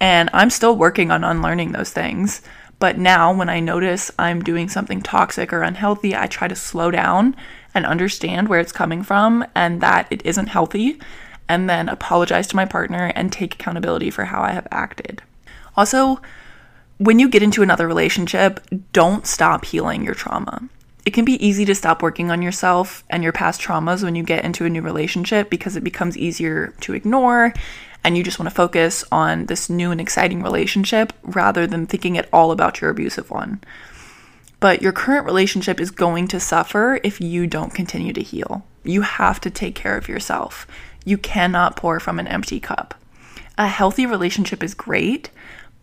And 0.00 0.30
I'm 0.32 0.50
still 0.50 0.76
working 0.76 1.10
on 1.10 1.24
unlearning 1.24 1.72
those 1.72 1.90
things. 1.90 2.42
But 2.78 2.98
now, 2.98 3.32
when 3.32 3.48
I 3.48 3.60
notice 3.60 4.10
I'm 4.18 4.42
doing 4.42 4.68
something 4.68 5.00
toxic 5.00 5.52
or 5.52 5.62
unhealthy, 5.62 6.14
I 6.14 6.26
try 6.26 6.48
to 6.48 6.56
slow 6.56 6.90
down 6.90 7.36
and 7.74 7.86
understand 7.86 8.48
where 8.48 8.60
it's 8.60 8.72
coming 8.72 9.02
from 9.02 9.44
and 9.54 9.80
that 9.80 10.06
it 10.10 10.24
isn't 10.24 10.48
healthy, 10.48 11.00
and 11.48 11.68
then 11.68 11.88
apologize 11.88 12.46
to 12.48 12.56
my 12.56 12.64
partner 12.64 13.12
and 13.14 13.32
take 13.32 13.54
accountability 13.54 14.10
for 14.10 14.26
how 14.26 14.42
I 14.42 14.52
have 14.52 14.68
acted. 14.70 15.22
Also, 15.76 16.20
when 16.98 17.18
you 17.18 17.28
get 17.28 17.42
into 17.42 17.62
another 17.62 17.86
relationship, 17.86 18.60
don't 18.92 19.26
stop 19.26 19.64
healing 19.64 20.04
your 20.04 20.14
trauma. 20.14 20.68
It 21.04 21.12
can 21.12 21.24
be 21.24 21.44
easy 21.44 21.64
to 21.66 21.74
stop 21.74 22.02
working 22.02 22.30
on 22.30 22.40
yourself 22.40 23.04
and 23.10 23.22
your 23.22 23.32
past 23.32 23.60
traumas 23.60 24.02
when 24.02 24.14
you 24.14 24.22
get 24.22 24.44
into 24.44 24.64
a 24.64 24.70
new 24.70 24.80
relationship 24.80 25.50
because 25.50 25.76
it 25.76 25.84
becomes 25.84 26.16
easier 26.16 26.72
to 26.80 26.94
ignore 26.94 27.52
and 28.02 28.16
you 28.16 28.22
just 28.22 28.38
want 28.38 28.48
to 28.48 28.54
focus 28.54 29.04
on 29.10 29.46
this 29.46 29.68
new 29.68 29.90
and 29.90 30.00
exciting 30.00 30.42
relationship 30.42 31.12
rather 31.22 31.66
than 31.66 31.86
thinking 31.86 32.16
at 32.16 32.28
all 32.32 32.52
about 32.52 32.80
your 32.80 32.90
abusive 32.90 33.30
one. 33.30 33.62
But 34.60 34.82
your 34.82 34.92
current 34.92 35.26
relationship 35.26 35.80
is 35.80 35.90
going 35.90 36.28
to 36.28 36.40
suffer 36.40 37.00
if 37.02 37.20
you 37.20 37.46
don't 37.46 37.74
continue 37.74 38.12
to 38.12 38.22
heal. 38.22 38.64
You 38.82 39.02
have 39.02 39.40
to 39.42 39.50
take 39.50 39.74
care 39.74 39.96
of 39.96 40.08
yourself. 40.08 40.66
You 41.04 41.18
cannot 41.18 41.76
pour 41.76 41.98
from 42.00 42.18
an 42.18 42.28
empty 42.28 42.60
cup. 42.60 42.94
A 43.56 43.68
healthy 43.68 44.06
relationship 44.06 44.62
is 44.62 44.74
great, 44.74 45.30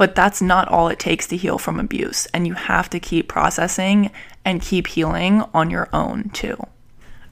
but 0.02 0.16
that's 0.16 0.42
not 0.42 0.68
all 0.68 0.88
it 0.88 0.98
takes 0.98 1.28
to 1.28 1.38
heal 1.38 1.60
from 1.60 1.80
abuse. 1.80 2.26
And 2.34 2.48
you 2.48 2.56
have 2.56 2.90
to 2.90 3.00
keep 3.00 3.28
processing 3.28 4.10
and 4.44 4.60
keep 4.60 4.88
healing 4.88 5.44
on 5.54 5.70
your 5.70 5.90
own 5.94 6.30
too. 6.30 6.58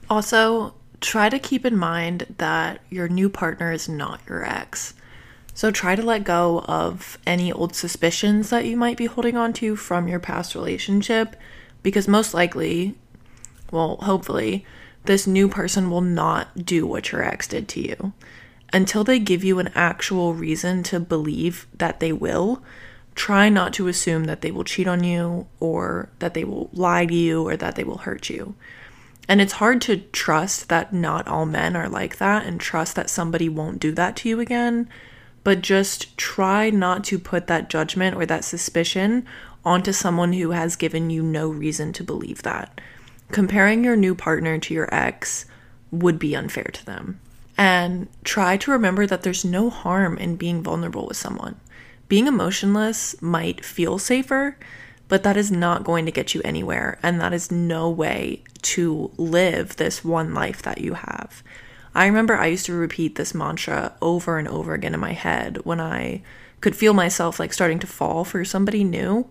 Also, 0.08 0.74
try 1.00 1.28
to 1.28 1.40
keep 1.40 1.66
in 1.66 1.76
mind 1.76 2.32
that 2.38 2.80
your 2.88 3.08
new 3.08 3.28
partner 3.28 3.72
is 3.72 3.88
not 3.88 4.20
your 4.28 4.46
ex. 4.46 4.94
So 5.52 5.72
try 5.72 5.96
to 5.96 6.02
let 6.04 6.22
go 6.22 6.60
of 6.68 7.18
any 7.26 7.50
old 7.50 7.74
suspicions 7.74 8.50
that 8.50 8.66
you 8.66 8.76
might 8.76 8.96
be 8.96 9.06
holding 9.06 9.36
on 9.36 9.52
to 9.54 9.74
from 9.74 10.06
your 10.06 10.20
past 10.20 10.54
relationship 10.54 11.34
because 11.82 12.06
most 12.06 12.34
likely, 12.34 12.94
well, 13.72 13.96
hopefully, 13.96 14.64
this 15.06 15.26
new 15.26 15.48
person 15.48 15.90
will 15.90 16.02
not 16.02 16.64
do 16.64 16.86
what 16.86 17.10
your 17.10 17.24
ex 17.24 17.48
did 17.48 17.66
to 17.70 17.80
you. 17.80 18.12
Until 18.72 19.04
they 19.04 19.18
give 19.18 19.42
you 19.42 19.58
an 19.58 19.70
actual 19.74 20.34
reason 20.34 20.82
to 20.84 21.00
believe 21.00 21.66
that 21.76 22.00
they 22.00 22.12
will, 22.12 22.62
try 23.14 23.48
not 23.48 23.72
to 23.74 23.88
assume 23.88 24.24
that 24.24 24.42
they 24.42 24.50
will 24.50 24.64
cheat 24.64 24.86
on 24.86 25.02
you 25.02 25.46
or 25.58 26.08
that 26.20 26.34
they 26.34 26.44
will 26.44 26.70
lie 26.72 27.06
to 27.06 27.14
you 27.14 27.46
or 27.46 27.56
that 27.56 27.74
they 27.74 27.84
will 27.84 27.98
hurt 27.98 28.30
you. 28.30 28.54
And 29.28 29.40
it's 29.40 29.54
hard 29.54 29.80
to 29.82 29.98
trust 29.98 30.68
that 30.68 30.92
not 30.92 31.28
all 31.28 31.46
men 31.46 31.76
are 31.76 31.88
like 31.88 32.18
that 32.18 32.46
and 32.46 32.60
trust 32.60 32.96
that 32.96 33.10
somebody 33.10 33.48
won't 33.48 33.78
do 33.78 33.92
that 33.92 34.16
to 34.16 34.28
you 34.28 34.40
again. 34.40 34.88
But 35.44 35.62
just 35.62 36.16
try 36.16 36.70
not 36.70 37.04
to 37.04 37.18
put 37.18 37.46
that 37.46 37.70
judgment 37.70 38.16
or 38.16 38.26
that 38.26 38.44
suspicion 38.44 39.26
onto 39.64 39.92
someone 39.92 40.32
who 40.32 40.50
has 40.50 40.76
given 40.76 41.10
you 41.10 41.22
no 41.22 41.48
reason 41.48 41.92
to 41.94 42.04
believe 42.04 42.42
that. 42.42 42.80
Comparing 43.30 43.84
your 43.84 43.96
new 43.96 44.14
partner 44.14 44.58
to 44.58 44.74
your 44.74 44.92
ex 44.92 45.46
would 45.90 46.18
be 46.18 46.34
unfair 46.34 46.70
to 46.72 46.84
them. 46.84 47.20
And 47.60 48.08
try 48.24 48.56
to 48.56 48.70
remember 48.70 49.06
that 49.06 49.22
there's 49.22 49.44
no 49.44 49.68
harm 49.68 50.16
in 50.16 50.36
being 50.36 50.62
vulnerable 50.62 51.06
with 51.06 51.18
someone. 51.18 51.56
Being 52.08 52.26
emotionless 52.26 53.20
might 53.20 53.66
feel 53.66 53.98
safer, 53.98 54.56
but 55.08 55.24
that 55.24 55.36
is 55.36 55.52
not 55.52 55.84
going 55.84 56.06
to 56.06 56.10
get 56.10 56.34
you 56.34 56.40
anywhere. 56.42 56.98
And 57.02 57.20
that 57.20 57.34
is 57.34 57.50
no 57.50 57.90
way 57.90 58.44
to 58.62 59.10
live 59.18 59.76
this 59.76 60.02
one 60.02 60.32
life 60.32 60.62
that 60.62 60.80
you 60.80 60.94
have. 60.94 61.42
I 61.94 62.06
remember 62.06 62.34
I 62.34 62.46
used 62.46 62.64
to 62.64 62.72
repeat 62.72 63.16
this 63.16 63.34
mantra 63.34 63.92
over 64.00 64.38
and 64.38 64.48
over 64.48 64.72
again 64.72 64.94
in 64.94 65.00
my 65.00 65.12
head 65.12 65.58
when 65.64 65.82
I 65.82 66.22
could 66.62 66.74
feel 66.74 66.94
myself 66.94 67.38
like 67.38 67.52
starting 67.52 67.80
to 67.80 67.86
fall 67.86 68.24
for 68.24 68.42
somebody 68.42 68.84
new. 68.84 69.26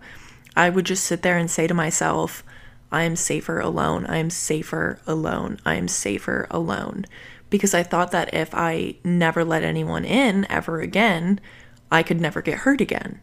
I 0.55 0.69
would 0.69 0.85
just 0.85 1.03
sit 1.03 1.23
there 1.23 1.39
and 1.39 1.49
say 1.49 1.65
to 1.65 1.73
myself, 1.73 2.43
I 2.91 3.03
am 3.03 3.15
safer 3.15 3.59
alone. 3.59 4.05
I 4.05 4.17
am 4.17 4.29
safer 4.29 4.99
alone. 5.07 5.59
I 5.65 5.75
am 5.75 5.87
safer 5.87 6.45
alone. 6.51 7.07
Because 7.49 7.73
I 7.73 7.83
thought 7.83 8.11
that 8.11 8.33
if 8.33 8.53
I 8.53 8.95
never 9.03 9.43
let 9.43 9.63
anyone 9.63 10.05
in 10.05 10.45
ever 10.49 10.81
again, 10.81 11.39
I 11.91 12.03
could 12.03 12.21
never 12.21 12.41
get 12.41 12.59
hurt 12.59 12.81
again. 12.81 13.19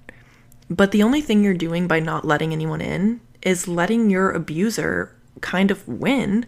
But 0.68 0.90
the 0.90 1.02
only 1.02 1.20
thing 1.20 1.44
you're 1.44 1.54
doing 1.54 1.86
by 1.86 2.00
not 2.00 2.24
letting 2.24 2.52
anyone 2.52 2.80
in 2.80 3.20
is 3.42 3.68
letting 3.68 4.10
your 4.10 4.30
abuser 4.30 5.14
kind 5.40 5.70
of 5.70 5.86
win 5.86 6.46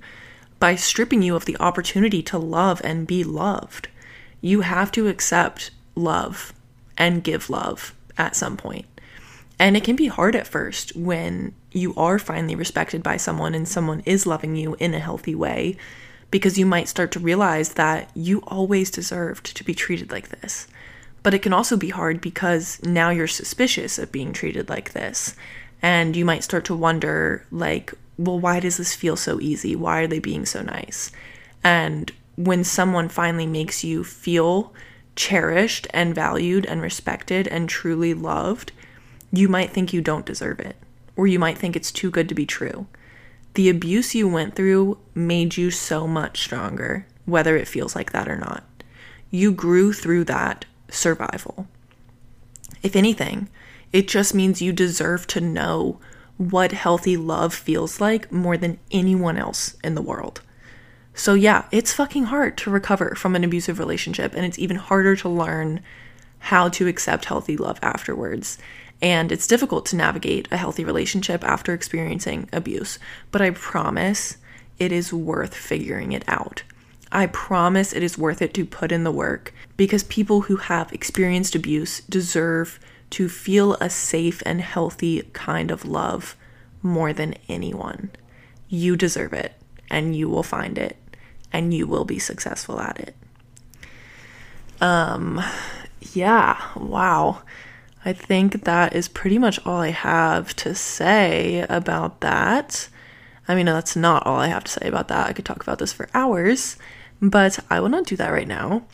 by 0.59 0.75
stripping 0.75 1.23
you 1.23 1.37
of 1.37 1.45
the 1.45 1.57
opportunity 1.59 2.23
to 2.23 2.38
love 2.38 2.81
and 2.83 3.07
be 3.07 3.23
loved. 3.23 3.88
You 4.41 4.62
have 4.62 4.91
to 4.93 5.07
accept 5.07 5.71
love 5.95 6.53
and 6.97 7.23
give 7.23 7.49
love 7.49 7.95
at 8.17 8.35
some 8.35 8.57
point. 8.57 8.87
And 9.59 9.77
it 9.77 9.85
can 9.85 9.97
be 9.97 10.07
hard 10.07 10.37
at 10.37 10.47
first 10.47 10.95
when 10.97 11.55
you 11.73 11.95
are 11.97 12.19
finally 12.19 12.55
respected 12.55 13.03
by 13.03 13.17
someone 13.17 13.55
and 13.55 13.69
someone 13.69 14.01
is 14.05 14.27
loving 14.27 14.57
you 14.57 14.77
in 14.79 14.95
a 14.95 15.01
healthy 15.01 15.35
way 15.35 15.77
because 16.31 16.59
you 16.59 16.67
might 16.67 16.88
start 16.88 17.11
to 17.12 17.19
realize 17.19 17.75
that 17.75 18.11
you 18.14 18.43
always 18.47 18.91
deserved 18.91 19.57
to 19.57 19.64
be 19.64 19.75
treated 19.75 20.11
like 20.11 20.29
this. 20.29 20.69
But 21.23 21.35
it 21.35 21.43
can 21.43 21.53
also 21.53 21.77
be 21.77 21.88
hard 21.88 22.21
because 22.21 22.81
now 22.83 23.11
you're 23.11 23.27
suspicious 23.27 23.99
of 23.99 24.12
being 24.12 24.33
treated 24.33 24.69
like 24.69 24.93
this. 24.93 25.35
And 25.83 26.17
you 26.17 26.25
might 26.25 26.45
start 26.45 26.64
to 26.67 26.75
wonder, 26.75 27.45
like, 27.51 27.95
well, 28.19 28.38
why 28.38 28.61
does 28.61 28.77
this 28.77 28.95
feel 28.95 29.17
so 29.17 29.41
easy? 29.41 29.77
Why 29.77 30.01
are 30.01 30.07
they 30.07 30.19
being 30.19 30.45
so 30.45 30.62
nice? 30.62 31.12
And 31.62 32.12
when 32.37 32.64
someone 32.64 33.09
finally 33.09 33.47
makes 33.47 33.85
you 33.85 34.05
feel 34.05 34.73
cherished 35.17 35.87
and 35.91 36.14
valued 36.14 36.67
and 36.67 36.81
respected 36.81 37.49
and 37.49 37.69
truly 37.69 38.14
loved, 38.14 38.73
you 39.33 39.49
might 39.49 39.71
think 39.71 39.93
you 39.93 40.01
don't 40.01 40.27
deserve 40.27 40.61
it, 40.61 40.77
or 41.17 41.27
you 41.27 41.38
might 41.38 41.59
think 41.59 41.75
it's 41.75 41.93
too 41.93 42.11
good 42.11 42.29
to 42.29 42.35
be 42.35 42.47
true. 42.47 42.87
The 43.54 43.68
abuse 43.68 44.14
you 44.14 44.28
went 44.28 44.54
through 44.54 44.98
made 45.14 45.56
you 45.56 45.70
so 45.70 46.06
much 46.06 46.40
stronger, 46.40 47.06
whether 47.24 47.56
it 47.56 47.68
feels 47.68 47.96
like 47.96 48.12
that 48.12 48.28
or 48.28 48.37
not. 48.37 48.64
You 49.30 49.52
grew 49.52 49.92
through 49.92 50.24
that 50.24 50.64
survival. 50.90 51.66
If 52.82 52.94
anything, 52.94 53.48
it 53.92 54.08
just 54.08 54.34
means 54.34 54.62
you 54.62 54.72
deserve 54.72 55.26
to 55.28 55.40
know 55.40 55.98
what 56.37 56.72
healthy 56.72 57.16
love 57.16 57.52
feels 57.52 58.00
like 58.00 58.30
more 58.30 58.56
than 58.56 58.78
anyone 58.90 59.37
else 59.37 59.76
in 59.82 59.94
the 59.94 60.02
world. 60.02 60.40
So, 61.14 61.34
yeah, 61.34 61.64
it's 61.72 61.92
fucking 61.92 62.24
hard 62.24 62.56
to 62.58 62.70
recover 62.70 63.16
from 63.16 63.34
an 63.34 63.42
abusive 63.42 63.80
relationship, 63.80 64.34
and 64.34 64.46
it's 64.46 64.58
even 64.58 64.76
harder 64.76 65.16
to 65.16 65.28
learn 65.28 65.80
how 66.38 66.68
to 66.68 66.87
accept 66.87 67.24
healthy 67.24 67.56
love 67.56 67.80
afterwards. 67.82 68.56
And 69.00 69.30
it's 69.30 69.46
difficult 69.46 69.87
to 69.87 69.96
navigate 69.96 70.48
a 70.50 70.56
healthy 70.56 70.84
relationship 70.84 71.44
after 71.44 71.72
experiencing 71.72 72.48
abuse, 72.52 72.98
but 73.30 73.40
I 73.40 73.50
promise 73.50 74.38
it 74.78 74.92
is 74.92 75.12
worth 75.12 75.54
figuring 75.54 76.12
it 76.12 76.24
out. 76.26 76.62
I 77.11 77.26
promise 77.26 77.92
it 77.92 78.02
is 78.02 78.18
worth 78.18 78.42
it 78.42 78.52
to 78.54 78.66
put 78.66 78.92
in 78.92 79.04
the 79.04 79.11
work 79.11 79.54
because 79.76 80.02
people 80.04 80.42
who 80.42 80.56
have 80.56 80.92
experienced 80.92 81.54
abuse 81.54 82.00
deserve 82.02 82.78
to 83.11 83.28
feel 83.28 83.74
a 83.74 83.88
safe 83.88 84.42
and 84.44 84.61
healthy 84.61 85.22
kind 85.32 85.70
of 85.70 85.84
love 85.84 86.37
more 86.82 87.12
than 87.12 87.34
anyone. 87.48 88.11
You 88.68 88.96
deserve 88.96 89.32
it, 89.32 89.54
and 89.90 90.14
you 90.14 90.28
will 90.28 90.42
find 90.42 90.76
it, 90.76 90.96
and 91.52 91.72
you 91.72 91.87
will 91.87 92.04
be 92.04 92.18
successful 92.18 92.80
at 92.80 93.00
it. 93.00 93.16
Um, 94.80 95.42
yeah, 96.12 96.61
wow. 96.76 97.42
I 98.04 98.12
think 98.12 98.64
that 98.64 98.94
is 98.94 99.08
pretty 99.08 99.38
much 99.38 99.58
all 99.66 99.80
I 99.80 99.90
have 99.90 100.54
to 100.56 100.74
say 100.74 101.66
about 101.68 102.20
that. 102.20 102.88
I 103.48 103.54
mean, 103.54 103.66
that's 103.66 103.96
not 103.96 104.26
all 104.26 104.38
I 104.38 104.48
have 104.48 104.64
to 104.64 104.70
say 104.72 104.87
about 104.87 105.08
that. 105.08 105.26
I 105.26 105.32
could 105.32 105.44
talk 105.44 105.62
about 105.62 105.78
this 105.78 105.92
for 105.92 106.08
hours, 106.14 106.76
but 107.20 107.58
I 107.70 107.80
will 107.80 107.88
not 107.88 108.06
do 108.06 108.16
that 108.16 108.30
right 108.30 108.46
now. 108.46 108.84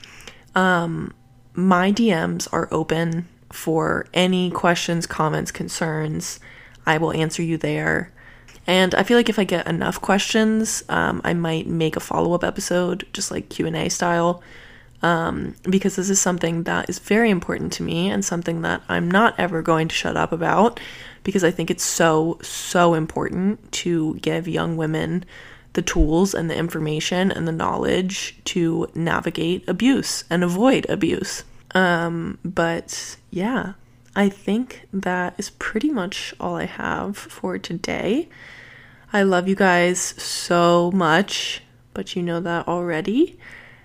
Um, 0.54 1.12
my 1.54 1.92
DMs 1.92 2.48
are 2.52 2.68
open 2.70 3.28
for 3.52 4.06
any 4.14 4.50
questions, 4.50 5.06
comments, 5.06 5.52
concerns. 5.52 6.40
I 6.86 6.98
will 6.98 7.12
answer 7.12 7.42
you 7.42 7.56
there. 7.56 8.12
And 8.66 8.94
I 8.94 9.02
feel 9.02 9.16
like 9.16 9.28
if 9.28 9.38
I 9.38 9.44
get 9.44 9.66
enough 9.66 10.00
questions, 10.00 10.82
um, 10.88 11.20
I 11.24 11.34
might 11.34 11.66
make 11.66 11.96
a 11.96 12.00
follow 12.00 12.32
up 12.32 12.42
episode, 12.42 13.06
just 13.12 13.30
like 13.30 13.50
Q 13.50 13.66
and 13.66 13.76
A 13.76 13.88
style, 13.88 14.42
um, 15.04 15.54
because 15.64 15.96
this 15.96 16.08
is 16.08 16.18
something 16.18 16.62
that 16.62 16.88
is 16.88 16.98
very 16.98 17.28
important 17.28 17.74
to 17.74 17.82
me 17.82 18.08
and 18.08 18.24
something 18.24 18.62
that 18.62 18.80
I'm 18.88 19.10
not 19.10 19.34
ever 19.38 19.60
going 19.60 19.88
to 19.88 19.94
shut 19.94 20.16
up 20.16 20.32
about, 20.32 20.80
because 21.24 21.44
I 21.44 21.50
think 21.50 21.70
it's 21.70 21.84
so 21.84 22.38
so 22.40 22.94
important 22.94 23.70
to 23.84 24.14
give 24.22 24.48
young 24.48 24.78
women 24.78 25.26
the 25.74 25.82
tools 25.82 26.32
and 26.32 26.48
the 26.48 26.56
information 26.56 27.30
and 27.30 27.46
the 27.46 27.52
knowledge 27.52 28.36
to 28.44 28.88
navigate 28.94 29.68
abuse 29.68 30.24
and 30.30 30.42
avoid 30.42 30.88
abuse. 30.88 31.44
Um, 31.74 32.38
but 32.42 33.18
yeah, 33.30 33.74
I 34.16 34.30
think 34.30 34.86
that 34.90 35.34
is 35.36 35.50
pretty 35.50 35.90
much 35.90 36.32
all 36.40 36.56
I 36.56 36.64
have 36.64 37.18
for 37.18 37.58
today. 37.58 38.30
I 39.12 39.22
love 39.22 39.48
you 39.48 39.54
guys 39.54 40.00
so 40.00 40.90
much, 40.94 41.60
but 41.92 42.16
you 42.16 42.22
know 42.22 42.40
that 42.40 42.66
already. 42.66 43.38